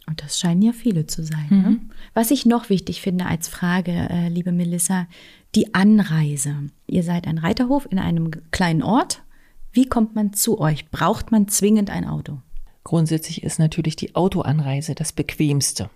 Und 0.07 0.23
das 0.23 0.39
scheinen 0.39 0.61
ja 0.61 0.73
viele 0.73 1.07
zu 1.07 1.23
sein. 1.23 1.47
Ne? 1.49 1.55
Mhm. 1.55 1.63
Ne? 1.63 1.79
Was 2.13 2.31
ich 2.31 2.45
noch 2.45 2.69
wichtig 2.69 3.01
finde 3.01 3.25
als 3.25 3.47
Frage, 3.47 3.91
äh, 3.91 4.29
liebe 4.29 4.51
Melissa, 4.51 5.07
die 5.55 5.73
Anreise. 5.73 6.55
Ihr 6.87 7.03
seid 7.03 7.27
ein 7.27 7.37
Reiterhof 7.37 7.87
in 7.89 7.99
einem 7.99 8.31
kleinen 8.51 8.83
Ort. 8.83 9.23
Wie 9.71 9.85
kommt 9.85 10.15
man 10.15 10.33
zu 10.33 10.59
euch? 10.59 10.89
Braucht 10.89 11.31
man 11.31 11.47
zwingend 11.47 11.89
ein 11.89 12.05
Auto? 12.05 12.39
Grundsätzlich 12.83 13.43
ist 13.43 13.59
natürlich 13.59 13.95
die 13.95 14.15
Autoanreise 14.15 14.95
das 14.95 15.13
bequemste. 15.13 15.89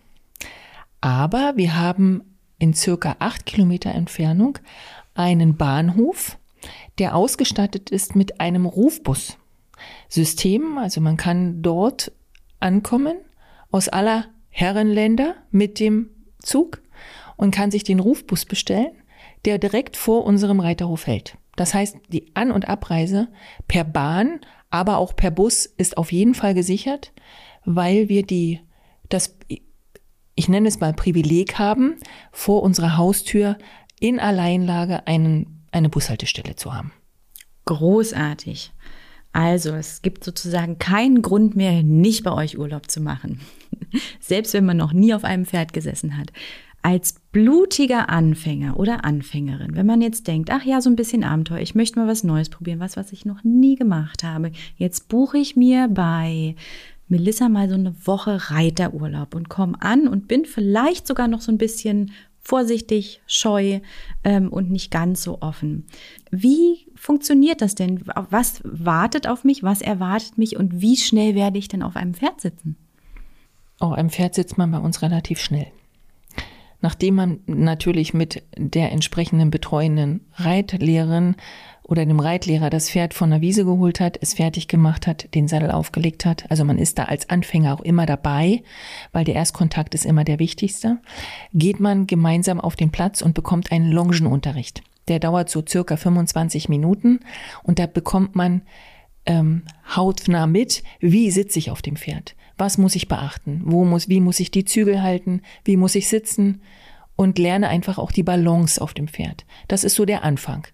Aber 1.02 1.54
wir 1.56 1.76
haben 1.76 2.22
in 2.58 2.74
circa 2.74 3.18
acht 3.20 3.46
Kilometer 3.46 3.92
Entfernung 3.92 4.58
einen 5.14 5.58
Bahnhof, 5.58 6.38
der 7.00 7.16
ausgestattet 7.16 7.90
ist 7.90 8.16
mit 8.16 8.40
einem 8.40 8.66
Rufbus-System. 8.66 10.78
Also 10.78 11.02
man 11.02 11.18
kann 11.18 11.62
dort 11.62 12.14
ankommen 12.60 13.18
aus 13.76 13.90
aller 13.90 14.28
Herrenländer 14.48 15.36
mit 15.52 15.82
dem 15.82 16.10
Zug 16.40 16.82
und 17.36 17.54
kann 17.54 17.72
sich 17.72 17.84
den 17.84 18.00
Rufbus 18.00 18.46
bestellen, 18.46 18.94
der 19.44 19.58
direkt 19.58 19.98
vor 19.98 20.24
unserem 20.24 20.62
Reiterhof 20.62 21.08
hält. 21.08 21.38
Das 21.58 21.74
heißt, 21.74 21.98
die 22.08 22.34
An- 22.36 22.54
und 22.54 22.70
Abreise 22.70 23.28
per 23.68 23.84
Bahn, 23.84 24.40
aber 24.70 24.98
auch 24.98 25.14
per 25.14 25.30
Bus 25.30 25.66
ist 25.66 25.98
auf 25.98 26.14
jeden 26.14 26.36
Fall 26.36 26.54
gesichert, 26.54 27.12
weil 27.66 28.08
wir 28.08 28.26
die, 28.26 28.62
das 29.10 29.36
ich 30.36 30.48
nenne 30.48 30.70
es 30.70 30.80
mal 30.80 30.94
Privileg 30.94 31.60
haben, 31.60 31.96
vor 32.32 32.64
unserer 32.64 32.96
Haustür 32.96 33.58
in 34.00 34.22
Alleinlage 34.22 35.06
einen, 35.06 35.66
eine 35.74 35.90
Bushaltestelle 35.90 36.56
zu 36.56 36.74
haben. 36.74 36.94
Großartig. 37.66 38.72
Also 39.36 39.72
es 39.74 40.02
gibt 40.02 40.24
sozusagen 40.24 40.80
keinen 40.80 41.22
Grund 41.22 41.58
mehr, 41.58 41.84
nicht 41.84 42.24
bei 42.24 42.32
euch 42.32 42.58
Urlaub 42.58 42.90
zu 42.90 43.02
machen. 43.02 43.42
Selbst 44.20 44.54
wenn 44.54 44.66
man 44.66 44.78
noch 44.78 44.94
nie 44.94 45.14
auf 45.14 45.24
einem 45.24 45.46
Pferd 45.46 45.74
gesessen 45.74 46.18
hat. 46.18 46.32
Als 46.82 47.16
blutiger 47.32 48.10
Anfänger 48.10 48.78
oder 48.78 49.06
Anfängerin, 49.06 49.76
wenn 49.76 49.88
man 49.88 50.02
jetzt 50.02 50.28
denkt, 50.28 50.52
ach 50.52 50.64
ja, 50.64 50.82
so 50.82 50.90
ein 50.90 50.96
bisschen 50.96 51.24
Abenteuer, 51.24 51.60
ich 51.60 51.74
möchte 51.74 51.98
mal 51.98 52.08
was 52.08 52.24
Neues 52.24 52.50
probieren, 52.50 52.80
was, 52.80 52.96
was 52.96 53.12
ich 53.12 53.26
noch 53.26 53.44
nie 53.44 53.76
gemacht 53.76 54.24
habe. 54.24 54.52
Jetzt 54.78 55.08
buche 55.10 55.40
ich 55.40 55.56
mir 55.56 55.88
bei 55.88 56.56
Melissa 57.08 57.50
mal 57.50 57.70
so 57.70 57.76
eine 57.76 57.96
Woche 58.06 58.52
Reiterurlaub 58.52 59.34
und 59.34 59.50
komme 59.50 59.82
an 59.82 60.08
und 60.08 60.28
bin 60.28 60.46
vielleicht 60.46 61.08
sogar 61.08 61.28
noch 61.28 61.42
so 61.42 61.52
ein 61.52 61.58
bisschen 61.58 62.12
vorsichtig, 62.46 63.22
scheu 63.26 63.80
ähm, 64.24 64.54
und 64.54 64.70
nicht 64.70 64.92
ganz 64.92 65.24
so 65.24 65.42
offen. 65.42 65.88
Wie 66.30 66.88
funktioniert 66.96 67.62
das 67.62 67.74
denn? 67.74 68.02
Was 68.06 68.62
wartet 68.64 69.28
auf 69.28 69.44
mich? 69.44 69.64
Was 69.64 69.82
erwartet 69.82 70.38
mich? 70.38 70.56
Und 70.56 70.80
wie 70.80 70.96
schnell 70.96 71.34
werde 71.34 71.58
ich 71.58 71.68
denn 71.68 71.82
auf 71.82 71.96
einem 71.96 72.14
Pferd 72.14 72.40
sitzen? 72.42 72.78
Auf 73.80 73.94
einem 73.94 74.10
Pferd 74.10 74.36
sitzt 74.36 74.58
man 74.58 74.72
bei 74.72 74.80
uns 74.80 75.02
relativ 75.02 75.40
schnell. 75.40 75.68
Nachdem 76.82 77.16
man 77.16 77.40
natürlich 77.48 78.14
mit 78.14 78.44
der 78.58 78.92
entsprechenden 78.92 79.50
betreuenden 79.50 80.22
Reitlehrerin 80.36 81.36
oder 81.84 82.06
dem 82.06 82.20
Reitlehrer 82.20 82.70
das 82.70 82.90
Pferd 82.90 83.14
von 83.14 83.30
der 83.30 83.42
Wiese 83.42 83.66
geholt 83.66 84.00
hat, 84.00 84.18
es 84.22 84.36
fertig 84.36 84.68
gemacht 84.68 85.08
hat, 85.08 85.34
den 85.36 85.48
Sattel 85.48 85.72
aufgelegt 85.72 86.26
hat. 86.26 86.50
Also 86.50 86.66
man 86.66 86.78
ist 86.78 86.98
da 86.98 87.04
als 87.06 87.30
Anfänger 87.30 87.74
auch 87.74 87.82
immer 87.82 88.06
dabei, 88.06 88.64
weil 89.12 89.24
der 89.24 89.36
Erstkontakt 89.36 89.94
ist 89.94 90.06
immer 90.06 90.24
der 90.24 90.40
wichtigste. 90.40 91.00
Geht 91.54 91.80
man 91.80 92.08
gemeinsam 92.08 92.60
auf 92.60 92.76
den 92.76 92.92
Platz 92.92 93.22
und 93.22 93.34
bekommt 93.34 93.72
einen 93.72 93.92
Longenunterricht. 93.92 94.84
Der 95.08 95.20
dauert 95.20 95.50
so 95.50 95.64
circa 95.68 95.98
25 95.98 96.70
Minuten 96.70 97.20
und 97.64 97.78
da 97.78 97.86
bekommt 97.86 98.36
man 98.36 98.64
ähm, 99.26 99.64
hautnah 99.96 100.48
mit, 100.48 100.84
wie 101.00 101.32
sitze 101.32 101.60
ich 101.60 101.72
auf 101.72 101.82
dem 101.82 101.96
Pferd, 101.96 102.36
was 102.58 102.78
muss 102.78 102.96
ich 102.96 103.08
beachten, 103.08 103.62
wo 103.66 103.84
muss, 103.86 104.10
wie 104.10 104.22
muss 104.22 104.40
ich 104.40 104.52
die 104.52 104.66
Zügel 104.66 105.02
halten, 105.02 105.42
wie 105.64 105.78
muss 105.78 105.96
ich 105.96 106.08
sitzen 106.08 106.62
und 107.16 107.40
lerne 107.40 107.70
einfach 107.70 107.98
auch 107.98 108.12
die 108.12 108.24
Balance 108.24 108.82
auf 108.82 108.94
dem 108.94 109.08
Pferd. 109.08 109.46
Das 109.68 109.84
ist 109.84 109.96
so 109.96 110.06
der 110.06 110.24
Anfang. 110.24 110.68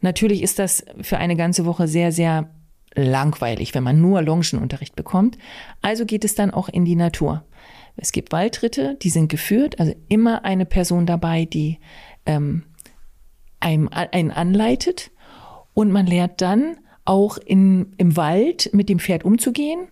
Natürlich 0.00 0.42
ist 0.42 0.58
das 0.58 0.84
für 1.00 1.18
eine 1.18 1.36
ganze 1.36 1.64
Woche 1.64 1.86
sehr, 1.86 2.12
sehr 2.12 2.50
langweilig, 2.94 3.74
wenn 3.74 3.84
man 3.84 4.00
nur 4.00 4.22
Longenunterricht 4.22 4.96
bekommt. 4.96 5.38
Also 5.80 6.04
geht 6.04 6.24
es 6.24 6.34
dann 6.34 6.50
auch 6.50 6.68
in 6.68 6.84
die 6.84 6.96
Natur. 6.96 7.44
Es 7.96 8.12
gibt 8.12 8.32
Waldritte, 8.32 8.96
die 9.02 9.10
sind 9.10 9.28
geführt, 9.28 9.78
also 9.78 9.94
immer 10.08 10.44
eine 10.44 10.66
Person 10.66 11.06
dabei, 11.06 11.44
die 11.44 11.78
ähm, 12.26 12.64
einem, 13.60 13.88
einen 13.92 14.30
anleitet. 14.30 15.10
Und 15.74 15.92
man 15.92 16.06
lernt 16.06 16.40
dann 16.40 16.76
auch 17.04 17.38
in, 17.38 17.94
im 17.96 18.16
Wald 18.16 18.70
mit 18.72 18.88
dem 18.88 18.98
Pferd 18.98 19.24
umzugehen, 19.24 19.88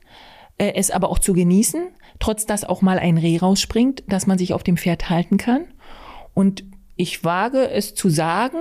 äh, 0.60 0.74
es 0.74 0.90
aber 0.90 1.08
auch 1.08 1.18
zu 1.18 1.32
genießen, 1.32 1.88
trotz 2.18 2.44
dass 2.44 2.64
auch 2.64 2.82
mal 2.82 2.98
ein 2.98 3.16
Reh 3.16 3.38
rausspringt, 3.38 4.04
dass 4.06 4.26
man 4.26 4.38
sich 4.38 4.52
auf 4.52 4.62
dem 4.62 4.76
Pferd 4.76 5.08
halten 5.08 5.38
kann. 5.38 5.64
Und 6.34 6.64
ich 6.96 7.24
wage 7.24 7.70
es 7.70 7.94
zu 7.94 8.10
sagen, 8.10 8.58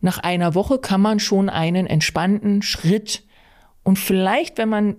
nach 0.00 0.18
einer 0.18 0.54
Woche 0.54 0.78
kann 0.78 1.00
man 1.00 1.18
schon 1.18 1.48
einen 1.48 1.86
entspannten 1.86 2.62
Schritt 2.62 3.24
und 3.82 3.98
vielleicht, 3.98 4.58
wenn 4.58 4.68
man, 4.68 4.96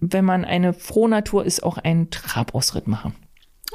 wenn 0.00 0.26
man 0.26 0.44
eine 0.44 0.74
Frohnatur 0.74 1.46
ist, 1.46 1.62
auch 1.62 1.78
einen 1.78 2.10
Trabausritt 2.10 2.86
machen. 2.86 3.14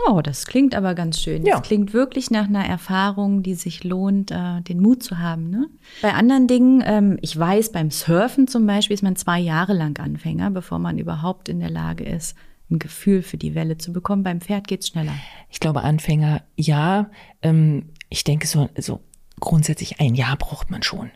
Oh, 0.07 0.21
das 0.21 0.45
klingt 0.45 0.73
aber 0.73 0.95
ganz 0.95 1.19
schön. 1.19 1.45
Ja. 1.45 1.57
Das 1.57 1.67
klingt 1.67 1.93
wirklich 1.93 2.31
nach 2.31 2.47
einer 2.47 2.65
Erfahrung, 2.65 3.43
die 3.43 3.55
sich 3.55 3.83
lohnt, 3.83 4.31
äh, 4.31 4.61
den 4.61 4.79
Mut 4.79 5.03
zu 5.03 5.19
haben. 5.19 5.49
Ne? 5.49 5.67
Bei 6.01 6.13
anderen 6.13 6.47
Dingen, 6.47 6.81
ähm, 6.85 7.17
ich 7.21 7.37
weiß, 7.37 7.71
beim 7.71 7.91
Surfen 7.91 8.47
zum 8.47 8.65
Beispiel 8.65 8.93
ist 8.93 9.03
man 9.03 9.15
zwei 9.15 9.39
Jahre 9.39 9.73
lang 9.73 9.99
Anfänger, 9.99 10.49
bevor 10.49 10.79
man 10.79 10.97
überhaupt 10.97 11.49
in 11.49 11.59
der 11.59 11.69
Lage 11.69 12.05
ist, 12.05 12.35
ein 12.69 12.79
Gefühl 12.79 13.21
für 13.21 13.37
die 13.37 13.53
Welle 13.53 13.77
zu 13.77 13.91
bekommen. 13.91 14.23
Beim 14.23 14.39
Pferd 14.39 14.67
geht's 14.67 14.87
schneller. 14.87 15.13
Ich 15.49 15.59
glaube, 15.59 15.81
Anfänger, 15.81 16.41
ja. 16.55 17.09
Ähm, 17.41 17.89
ich 18.09 18.23
denke, 18.23 18.47
so, 18.47 18.69
so 18.77 19.01
grundsätzlich 19.39 19.99
ein 19.99 20.15
Jahr 20.15 20.37
braucht 20.37 20.71
man 20.71 20.83
schon. 20.83 21.11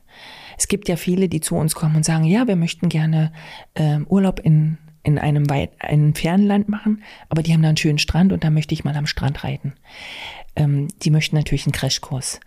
Es 0.58 0.68
gibt 0.68 0.90
ja 0.90 0.98
viele, 0.98 1.30
die 1.30 1.42
zu 1.42 1.56
uns 1.56 1.76
kommen 1.76 1.96
und 1.96 2.06
sagen, 2.06 2.26
ja, 2.26 2.48
wir 2.48 2.56
möchten 2.56 2.90
gerne 2.90 3.32
äh, 3.74 4.00
Urlaub 4.08 4.40
in, 4.40 4.78
in 5.06 5.20
einem, 5.20 5.50
weit, 5.50 5.72
einem 5.80 6.16
fernen 6.16 6.48
Land 6.48 6.68
machen, 6.68 7.04
aber 7.30 7.44
die 7.44 7.54
haben 7.54 7.62
da 7.62 7.70
einen 7.70 7.78
schönen 7.78 8.00
Strand 8.00 8.34
und 8.34 8.44
da 8.44 8.50
möchte 8.50 8.74
ich 8.74 8.84
mal 8.84 8.96
am 8.96 9.06
Strand 9.06 9.44
reiten. 9.44 9.74
Ähm, 10.56 10.88
die 11.04 11.12
möchten 11.12 11.36
natürlich 11.36 11.66
einen 11.66 11.74
Crashkurs. 11.74 12.40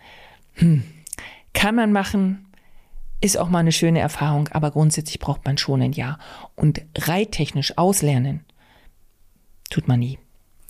Hm. 0.55 0.83
Kann 1.55 1.77
man 1.77 1.93
machen, 1.93 2.47
ist 3.21 3.39
auch 3.39 3.49
mal 3.49 3.61
eine 3.61 3.73
schöne 3.73 4.01
Erfahrung, 4.01 4.49
aber 4.49 4.73
grundsätzlich 4.73 5.21
braucht 5.21 5.45
man 5.45 5.57
schon 5.57 5.83
ein 5.83 5.93
Jahr. 5.93 6.19
Und 6.57 6.83
reittechnisch 6.97 7.79
auslernen, 7.79 8.45
tut 9.71 9.87
man 9.87 10.01
nie. 10.01 10.19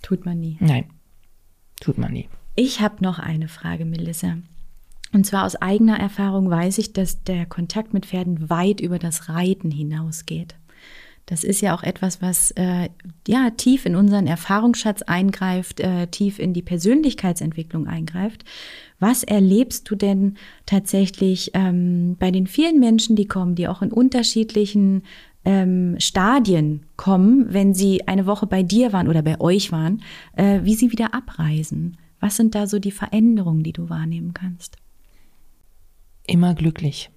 Tut 0.02 0.26
man 0.26 0.38
nie. 0.38 0.58
Nein, 0.60 0.90
tut 1.80 1.96
man 1.96 2.12
nie. 2.12 2.28
Ich 2.54 2.80
habe 2.80 3.02
noch 3.02 3.18
eine 3.18 3.48
Frage, 3.48 3.86
Melissa. 3.86 4.36
Und 5.12 5.24
zwar 5.24 5.46
aus 5.46 5.56
eigener 5.56 5.98
Erfahrung 5.98 6.50
weiß 6.50 6.76
ich, 6.78 6.92
dass 6.92 7.24
der 7.24 7.46
Kontakt 7.46 7.94
mit 7.94 8.04
Pferden 8.04 8.50
weit 8.50 8.80
über 8.80 8.98
das 8.98 9.30
Reiten 9.30 9.70
hinausgeht. 9.70 10.54
Das 11.28 11.44
ist 11.44 11.60
ja 11.60 11.74
auch 11.74 11.82
etwas, 11.82 12.22
was 12.22 12.50
äh, 12.52 12.88
ja 13.26 13.50
tief 13.50 13.86
in 13.86 13.96
unseren 13.96 14.26
Erfahrungsschatz 14.26 15.02
eingreift, 15.02 15.80
äh, 15.80 16.06
tief 16.06 16.38
in 16.38 16.54
die 16.54 16.62
Persönlichkeitsentwicklung 16.62 17.86
eingreift. 17.86 18.44
Was 18.98 19.22
erlebst 19.22 19.90
du 19.90 19.94
denn 19.94 20.36
tatsächlich 20.66 21.50
ähm, 21.54 22.16
bei 22.18 22.30
den 22.30 22.46
vielen 22.46 22.80
Menschen, 22.80 23.14
die 23.14 23.26
kommen, 23.26 23.54
die 23.54 23.68
auch 23.68 23.82
in 23.82 23.92
unterschiedlichen 23.92 25.02
ähm, 25.44 25.96
Stadien 25.98 26.84
kommen, 26.96 27.52
wenn 27.52 27.74
sie 27.74 28.08
eine 28.08 28.26
Woche 28.26 28.46
bei 28.46 28.62
dir 28.62 28.92
waren 28.92 29.08
oder 29.08 29.22
bei 29.22 29.40
euch 29.40 29.70
waren, 29.70 30.02
äh, 30.36 30.60
wie 30.62 30.74
sie 30.74 30.90
wieder 30.90 31.14
abreisen? 31.14 31.96
Was 32.20 32.36
sind 32.36 32.54
da 32.54 32.66
so 32.66 32.78
die 32.78 32.90
Veränderungen, 32.90 33.62
die 33.62 33.72
du 33.72 33.88
wahrnehmen 33.88 34.34
kannst? 34.34 34.78
immer 36.28 36.54
glücklich, 36.54 37.10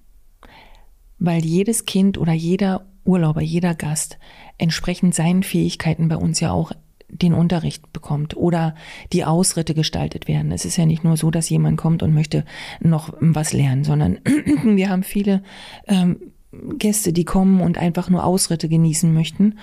weil 1.18 1.44
jedes 1.44 1.84
Kind 1.84 2.18
oder 2.18 2.32
jeder 2.32 2.86
Urlauber, 3.04 3.42
jeder 3.42 3.74
Gast 3.74 4.18
entsprechend 4.58 5.14
seinen 5.14 5.42
Fähigkeiten 5.42 6.08
bei 6.08 6.16
uns 6.16 6.40
ja 6.40 6.52
auch 6.52 6.72
den 7.08 7.34
Unterricht 7.34 7.92
bekommt 7.92 8.36
oder 8.36 8.74
die 9.12 9.24
Ausritte 9.24 9.74
gestaltet 9.74 10.28
werden. 10.28 10.50
Es 10.50 10.64
ist 10.64 10.76
ja 10.78 10.86
nicht 10.86 11.04
nur 11.04 11.16
so, 11.16 11.30
dass 11.30 11.50
jemand 11.50 11.76
kommt 11.76 12.02
und 12.02 12.14
möchte 12.14 12.44
noch 12.80 13.12
was 13.20 13.52
lernen, 13.52 13.84
sondern 13.84 14.18
wir 14.64 14.88
haben 14.88 15.02
viele 15.02 15.42
ähm, 15.86 16.32
Gäste, 16.78 17.12
die 17.12 17.24
kommen 17.24 17.60
und 17.60 17.78
einfach 17.78 18.08
nur 18.08 18.24
Ausritte 18.24 18.68
genießen 18.68 19.12
möchten. 19.12 19.58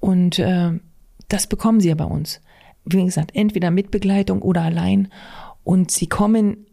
Und 0.00 0.38
äh, 0.38 0.72
das 1.28 1.46
bekommen 1.46 1.80
sie 1.80 1.88
ja 1.88 1.94
bei 1.94 2.04
uns. 2.04 2.40
Wie 2.84 3.04
gesagt, 3.04 3.32
entweder 3.34 3.70
mit 3.70 3.90
Begleitung 3.90 4.40
oder 4.40 4.62
allein. 4.62 5.08
Und 5.64 5.90
sie 5.90 6.06
kommen 6.06 6.66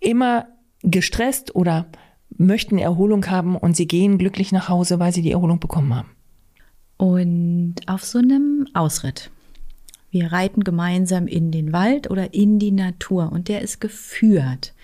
immer 0.00 0.48
gestresst 0.82 1.54
oder 1.54 1.86
möchten 2.40 2.78
Erholung 2.78 3.26
haben 3.26 3.54
und 3.56 3.76
sie 3.76 3.86
gehen 3.86 4.18
glücklich 4.18 4.50
nach 4.50 4.68
Hause, 4.68 4.98
weil 4.98 5.12
sie 5.12 5.22
die 5.22 5.32
Erholung 5.32 5.60
bekommen 5.60 5.94
haben. 5.94 6.10
Und 6.96 7.76
auf 7.86 8.04
so 8.04 8.18
einem 8.18 8.66
Ausritt. 8.74 9.30
Wir 10.10 10.32
reiten 10.32 10.64
gemeinsam 10.64 11.26
in 11.28 11.52
den 11.52 11.72
Wald 11.72 12.10
oder 12.10 12.34
in 12.34 12.58
die 12.58 12.72
Natur 12.72 13.30
und 13.30 13.48
der 13.48 13.60
ist 13.60 13.80
geführt. 13.80 14.74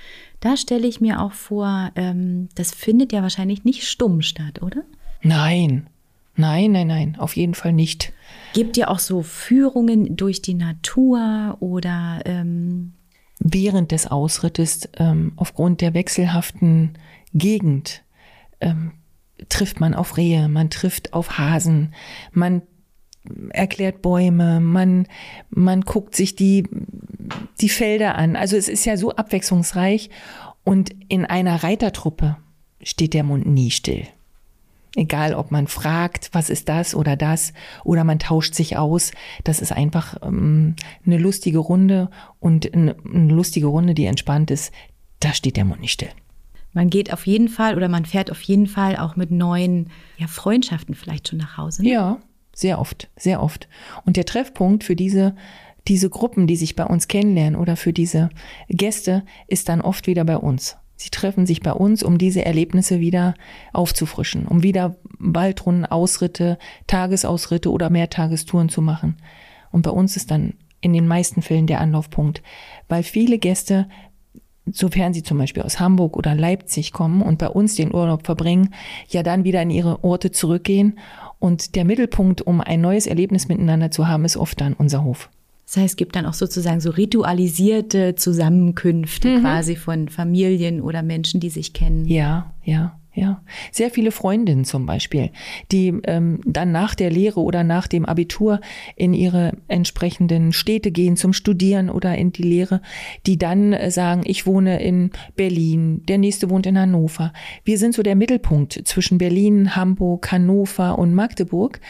Da 0.40 0.56
stelle 0.56 0.86
ich 0.86 1.00
mir 1.00 1.20
auch 1.20 1.32
vor, 1.32 1.90
ähm, 1.96 2.48
das 2.54 2.72
findet 2.72 3.12
ja 3.12 3.22
wahrscheinlich 3.22 3.64
nicht 3.64 3.84
stumm 3.84 4.22
statt, 4.22 4.62
oder? 4.62 4.82
Nein, 5.22 5.88
nein, 6.36 6.70
nein, 6.72 6.86
nein, 6.86 7.16
auf 7.18 7.36
jeden 7.36 7.54
Fall 7.54 7.72
nicht. 7.72 8.12
Gibt 8.52 8.76
ihr 8.76 8.90
auch 8.90 9.00
so 9.00 9.22
Führungen 9.22 10.16
durch 10.16 10.42
die 10.42 10.54
Natur 10.54 11.56
oder 11.60 12.20
ähm 12.24 12.92
während 13.38 13.92
des 13.92 14.06
Ausrittes 14.06 14.88
ähm, 14.96 15.32
aufgrund 15.36 15.80
der 15.80 15.94
wechselhaften 15.94 16.94
Gegend 17.34 18.02
ähm, 18.60 18.92
trifft 19.48 19.80
man 19.80 19.94
auf 19.94 20.16
Rehe, 20.16 20.48
man 20.48 20.70
trifft 20.70 21.12
auf 21.12 21.38
Hasen, 21.38 21.94
man 22.32 22.62
erklärt 23.50 24.02
Bäume, 24.02 24.60
man, 24.60 25.06
man 25.50 25.82
guckt 25.82 26.14
sich 26.14 26.36
die, 26.36 26.64
die 27.60 27.68
Felder 27.68 28.16
an. 28.16 28.36
Also 28.36 28.56
es 28.56 28.68
ist 28.68 28.84
ja 28.84 28.96
so 28.96 29.12
abwechslungsreich 29.14 30.10
und 30.64 30.90
in 31.08 31.24
einer 31.24 31.62
Reitertruppe 31.62 32.36
steht 32.82 33.14
der 33.14 33.24
Mund 33.24 33.46
nie 33.46 33.70
still. 33.70 34.06
Egal, 34.94 35.34
ob 35.34 35.50
man 35.50 35.66
fragt, 35.66 36.30
was 36.32 36.48
ist 36.48 36.70
das 36.70 36.94
oder 36.94 37.16
das, 37.16 37.52
oder 37.84 38.04
man 38.04 38.18
tauscht 38.18 38.54
sich 38.54 38.78
aus. 38.78 39.12
Das 39.44 39.60
ist 39.60 39.72
einfach 39.72 40.16
ähm, 40.22 40.74
eine 41.04 41.18
lustige 41.18 41.58
Runde 41.58 42.10
und 42.40 42.72
eine, 42.72 42.96
eine 43.04 43.34
lustige 43.34 43.66
Runde, 43.66 43.92
die 43.92 44.06
entspannt 44.06 44.50
ist. 44.50 44.72
Da 45.20 45.34
steht 45.34 45.58
der 45.58 45.66
Mund 45.66 45.80
nicht 45.80 45.92
still 45.92 46.08
man 46.76 46.90
geht 46.90 47.10
auf 47.10 47.26
jeden 47.26 47.48
Fall 47.48 47.74
oder 47.74 47.88
man 47.88 48.04
fährt 48.04 48.30
auf 48.30 48.42
jeden 48.42 48.66
Fall 48.66 48.96
auch 48.96 49.16
mit 49.16 49.30
neuen 49.30 49.88
ja, 50.18 50.26
Freundschaften 50.26 50.94
vielleicht 50.94 51.28
schon 51.28 51.38
nach 51.38 51.56
Hause. 51.56 51.82
Ne? 51.82 51.90
Ja, 51.90 52.18
sehr 52.54 52.78
oft, 52.78 53.08
sehr 53.16 53.42
oft. 53.42 53.66
Und 54.04 54.18
der 54.18 54.26
Treffpunkt 54.26 54.84
für 54.84 54.94
diese 54.94 55.34
diese 55.88 56.10
Gruppen, 56.10 56.46
die 56.48 56.56
sich 56.56 56.74
bei 56.74 56.84
uns 56.84 57.06
kennenlernen 57.06 57.58
oder 57.58 57.76
für 57.76 57.92
diese 57.92 58.28
Gäste, 58.68 59.22
ist 59.46 59.68
dann 59.68 59.80
oft 59.80 60.08
wieder 60.08 60.24
bei 60.24 60.36
uns. 60.36 60.76
Sie 60.96 61.10
treffen 61.10 61.46
sich 61.46 61.60
bei 61.60 61.72
uns, 61.72 62.02
um 62.02 62.18
diese 62.18 62.44
Erlebnisse 62.44 63.00
wieder 63.00 63.34
aufzufrischen, 63.72 64.46
um 64.46 64.62
wieder 64.64 64.96
Waldrunden, 65.18 65.86
Ausritte, 65.86 66.58
Tagesausritte 66.88 67.70
oder 67.70 67.88
Mehrtagestouren 67.88 68.68
zu 68.68 68.82
machen. 68.82 69.16
Und 69.70 69.82
bei 69.82 69.90
uns 69.90 70.16
ist 70.16 70.30
dann 70.30 70.54
in 70.80 70.92
den 70.92 71.06
meisten 71.06 71.40
Fällen 71.40 71.66
der 71.66 71.80
Anlaufpunkt, 71.80 72.42
weil 72.88 73.02
viele 73.02 73.38
Gäste 73.38 73.88
sofern 74.70 75.14
sie 75.14 75.22
zum 75.22 75.38
Beispiel 75.38 75.62
aus 75.62 75.80
Hamburg 75.80 76.16
oder 76.16 76.34
Leipzig 76.34 76.92
kommen 76.92 77.22
und 77.22 77.38
bei 77.38 77.48
uns 77.48 77.74
den 77.76 77.94
Urlaub 77.94 78.26
verbringen, 78.26 78.74
ja 79.08 79.22
dann 79.22 79.44
wieder 79.44 79.62
in 79.62 79.70
ihre 79.70 80.02
Orte 80.04 80.30
zurückgehen. 80.30 80.98
Und 81.38 81.74
der 81.76 81.84
Mittelpunkt, 81.84 82.42
um 82.42 82.60
ein 82.60 82.80
neues 82.80 83.06
Erlebnis 83.06 83.48
miteinander 83.48 83.90
zu 83.90 84.08
haben, 84.08 84.24
ist 84.24 84.36
oft 84.36 84.60
dann 84.60 84.72
unser 84.72 85.04
Hof. 85.04 85.28
Das 85.66 85.76
heißt, 85.76 85.92
es 85.92 85.96
gibt 85.96 86.14
dann 86.14 86.26
auch 86.26 86.34
sozusagen 86.34 86.80
so 86.80 86.90
ritualisierte 86.90 88.14
Zusammenkünfte 88.14 89.38
mhm. 89.38 89.40
quasi 89.40 89.76
von 89.76 90.08
Familien 90.08 90.80
oder 90.80 91.02
Menschen, 91.02 91.40
die 91.40 91.50
sich 91.50 91.72
kennen. 91.72 92.06
Ja, 92.06 92.52
ja. 92.64 92.98
Ja, 93.18 93.42
sehr 93.72 93.90
viele 93.90 94.10
Freundinnen 94.10 94.66
zum 94.66 94.84
Beispiel, 94.84 95.30
die 95.72 95.88
ähm, 96.04 96.38
dann 96.44 96.70
nach 96.70 96.94
der 96.94 97.10
Lehre 97.10 97.40
oder 97.40 97.64
nach 97.64 97.86
dem 97.86 98.04
Abitur 98.04 98.60
in 98.94 99.14
ihre 99.14 99.52
entsprechenden 99.68 100.52
Städte 100.52 100.90
gehen 100.90 101.16
zum 101.16 101.32
Studieren 101.32 101.88
oder 101.88 102.14
in 102.18 102.32
die 102.32 102.42
Lehre, 102.42 102.82
die 103.24 103.38
dann 103.38 103.72
äh, 103.72 103.90
sagen, 103.90 104.20
ich 104.26 104.44
wohne 104.44 104.82
in 104.82 105.12
Berlin, 105.34 106.02
der 106.06 106.18
nächste 106.18 106.50
wohnt 106.50 106.66
in 106.66 106.78
Hannover. 106.78 107.32
Wir 107.64 107.78
sind 107.78 107.94
so 107.94 108.02
der 108.02 108.16
Mittelpunkt 108.16 108.82
zwischen 108.84 109.16
Berlin, 109.16 109.74
Hamburg, 109.74 110.30
Hannover 110.30 110.98
und 110.98 111.14
Magdeburg. 111.14 111.80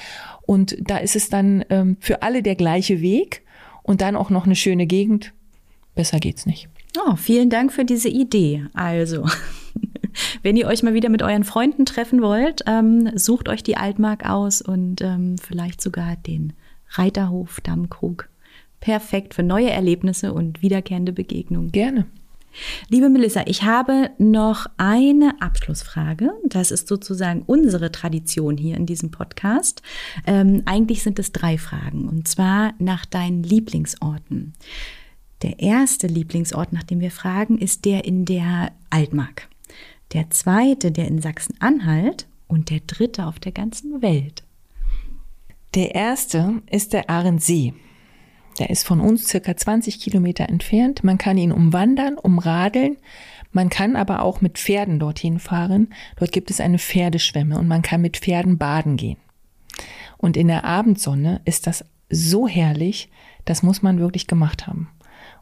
Und 0.42 0.76
da 0.80 0.98
ist 0.98 1.16
es 1.16 1.28
dann 1.28 1.64
ähm, 1.70 1.96
für 1.98 2.22
alle 2.22 2.44
der 2.44 2.54
gleiche 2.54 3.00
Weg 3.00 3.42
und 3.82 4.00
dann 4.00 4.14
auch 4.14 4.30
noch 4.30 4.46
eine 4.46 4.54
schöne 4.54 4.86
Gegend. 4.86 5.32
Besser 5.96 6.20
geht's 6.20 6.46
nicht. 6.46 6.68
Oh, 7.04 7.16
vielen 7.16 7.50
Dank 7.50 7.72
für 7.72 7.84
diese 7.84 8.10
Idee. 8.10 8.64
Also. 8.74 9.26
Wenn 10.42 10.56
ihr 10.56 10.66
euch 10.66 10.82
mal 10.82 10.94
wieder 10.94 11.08
mit 11.08 11.22
euren 11.22 11.44
Freunden 11.44 11.86
treffen 11.86 12.22
wollt, 12.22 12.62
ähm, 12.66 13.10
sucht 13.16 13.48
euch 13.48 13.62
die 13.62 13.76
Altmark 13.76 14.28
aus 14.28 14.62
und 14.62 15.02
ähm, 15.02 15.36
vielleicht 15.38 15.80
sogar 15.80 16.16
den 16.16 16.52
Reiterhof 16.90 17.60
Dammkrug. 17.60 18.28
Perfekt 18.80 19.34
für 19.34 19.42
neue 19.42 19.70
Erlebnisse 19.70 20.32
und 20.32 20.62
wiederkehrende 20.62 21.12
Begegnungen. 21.12 21.72
Gerne. 21.72 22.06
Liebe 22.88 23.10
Melissa, 23.10 23.42
ich 23.46 23.64
habe 23.64 24.10
noch 24.18 24.66
eine 24.78 25.34
Abschlussfrage. 25.40 26.32
Das 26.44 26.70
ist 26.70 26.88
sozusagen 26.88 27.42
unsere 27.44 27.92
Tradition 27.92 28.56
hier 28.56 28.76
in 28.76 28.86
diesem 28.86 29.10
Podcast. 29.10 29.82
Ähm, 30.26 30.62
eigentlich 30.64 31.02
sind 31.02 31.18
es 31.18 31.32
drei 31.32 31.58
Fragen 31.58 32.08
und 32.08 32.28
zwar 32.28 32.72
nach 32.78 33.04
deinen 33.04 33.42
Lieblingsorten. 33.42 34.54
Der 35.42 35.60
erste 35.60 36.06
Lieblingsort, 36.06 36.72
nach 36.72 36.84
dem 36.84 37.00
wir 37.00 37.10
fragen, 37.10 37.58
ist 37.58 37.84
der 37.84 38.06
in 38.06 38.24
der 38.24 38.72
Altmark 38.88 39.48
der 40.12 40.30
zweite, 40.30 40.92
der 40.92 41.08
in 41.08 41.20
Sachsen-Anhalt 41.20 42.26
und 42.48 42.70
der 42.70 42.80
dritte 42.86 43.26
auf 43.26 43.38
der 43.38 43.52
ganzen 43.52 44.02
Welt. 44.02 44.44
Der 45.74 45.94
erste 45.94 46.62
ist 46.70 46.92
der 46.92 47.10
Ahrensee. 47.10 47.74
Der 48.58 48.70
ist 48.70 48.86
von 48.86 49.00
uns 49.00 49.28
circa 49.28 49.56
20 49.56 50.00
Kilometer 50.00 50.48
entfernt. 50.48 51.04
Man 51.04 51.18
kann 51.18 51.36
ihn 51.36 51.52
umwandern, 51.52 52.16
umradeln. 52.16 52.96
Man 53.52 53.68
kann 53.68 53.96
aber 53.96 54.22
auch 54.22 54.40
mit 54.40 54.58
Pferden 54.58 54.98
dorthin 54.98 55.38
fahren. 55.38 55.88
Dort 56.16 56.32
gibt 56.32 56.50
es 56.50 56.60
eine 56.60 56.78
Pferdeschwemme 56.78 57.58
und 57.58 57.68
man 57.68 57.82
kann 57.82 58.00
mit 58.00 58.16
Pferden 58.16 58.58
baden 58.58 58.96
gehen. 58.96 59.18
Und 60.16 60.36
in 60.36 60.48
der 60.48 60.64
Abendsonne 60.64 61.42
ist 61.44 61.66
das 61.66 61.84
so 62.08 62.48
herrlich, 62.48 63.10
das 63.44 63.62
muss 63.62 63.82
man 63.82 63.98
wirklich 63.98 64.26
gemacht 64.26 64.66
haben. 64.66 64.88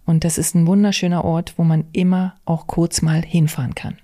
Und 0.04 0.24
das 0.24 0.38
ist 0.38 0.54
ein 0.54 0.66
wunderschöner 0.66 1.24
Ort, 1.24 1.54
wo 1.56 1.64
man 1.64 1.84
immer 1.92 2.34
auch 2.44 2.66
kurz 2.66 3.02
mal 3.02 3.22
hinfahren 3.22 3.74
kann. 3.74 3.98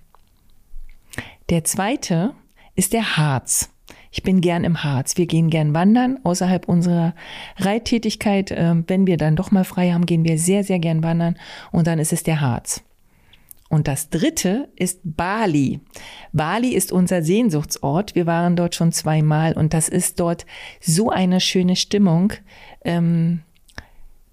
Der 1.51 1.65
zweite 1.65 2.33
ist 2.77 2.93
der 2.93 3.17
Harz. 3.17 3.71
Ich 4.13 4.23
bin 4.23 4.41
gern 4.41 4.63
im 4.63 4.85
Harz. 4.85 5.17
Wir 5.17 5.27
gehen 5.27 5.51
gern 5.51 5.75
wandern 5.75 6.21
außerhalb 6.23 6.69
unserer 6.69 7.15
Reittätigkeit. 7.57 8.53
Ähm, 8.57 8.85
wenn 8.87 9.09
wir 9.09 9.17
dann 9.17 9.35
doch 9.35 9.51
mal 9.51 9.65
frei 9.65 9.93
haben, 9.93 10.07
gehen 10.07 10.25
wir 10.25 10.39
sehr, 10.39 10.63
sehr 10.63 10.79
gern 10.79 11.03
wandern. 11.03 11.37
Und 11.73 11.89
dann 11.89 11.99
ist 11.99 12.13
es 12.13 12.23
der 12.23 12.41
Harz. 12.41 12.85
Und 13.69 13.89
das 13.89 14.11
dritte 14.11 14.69
ist 14.77 15.01
Bali. 15.03 15.81
Bali 16.33 16.71
ist 16.73 16.93
unser 16.93 17.23
Sehnsuchtsort. 17.23 18.15
Wir 18.15 18.27
waren 18.27 18.55
dort 18.55 18.77
schon 18.77 18.93
zweimal 18.93 19.53
und 19.55 19.75
das 19.75 19.89
ist 19.89 20.21
dort 20.21 20.47
so 20.81 21.11
eine 21.11 21.41
schöne 21.41 21.75
Stimmung. 21.75 22.33
Ähm, 22.85 23.43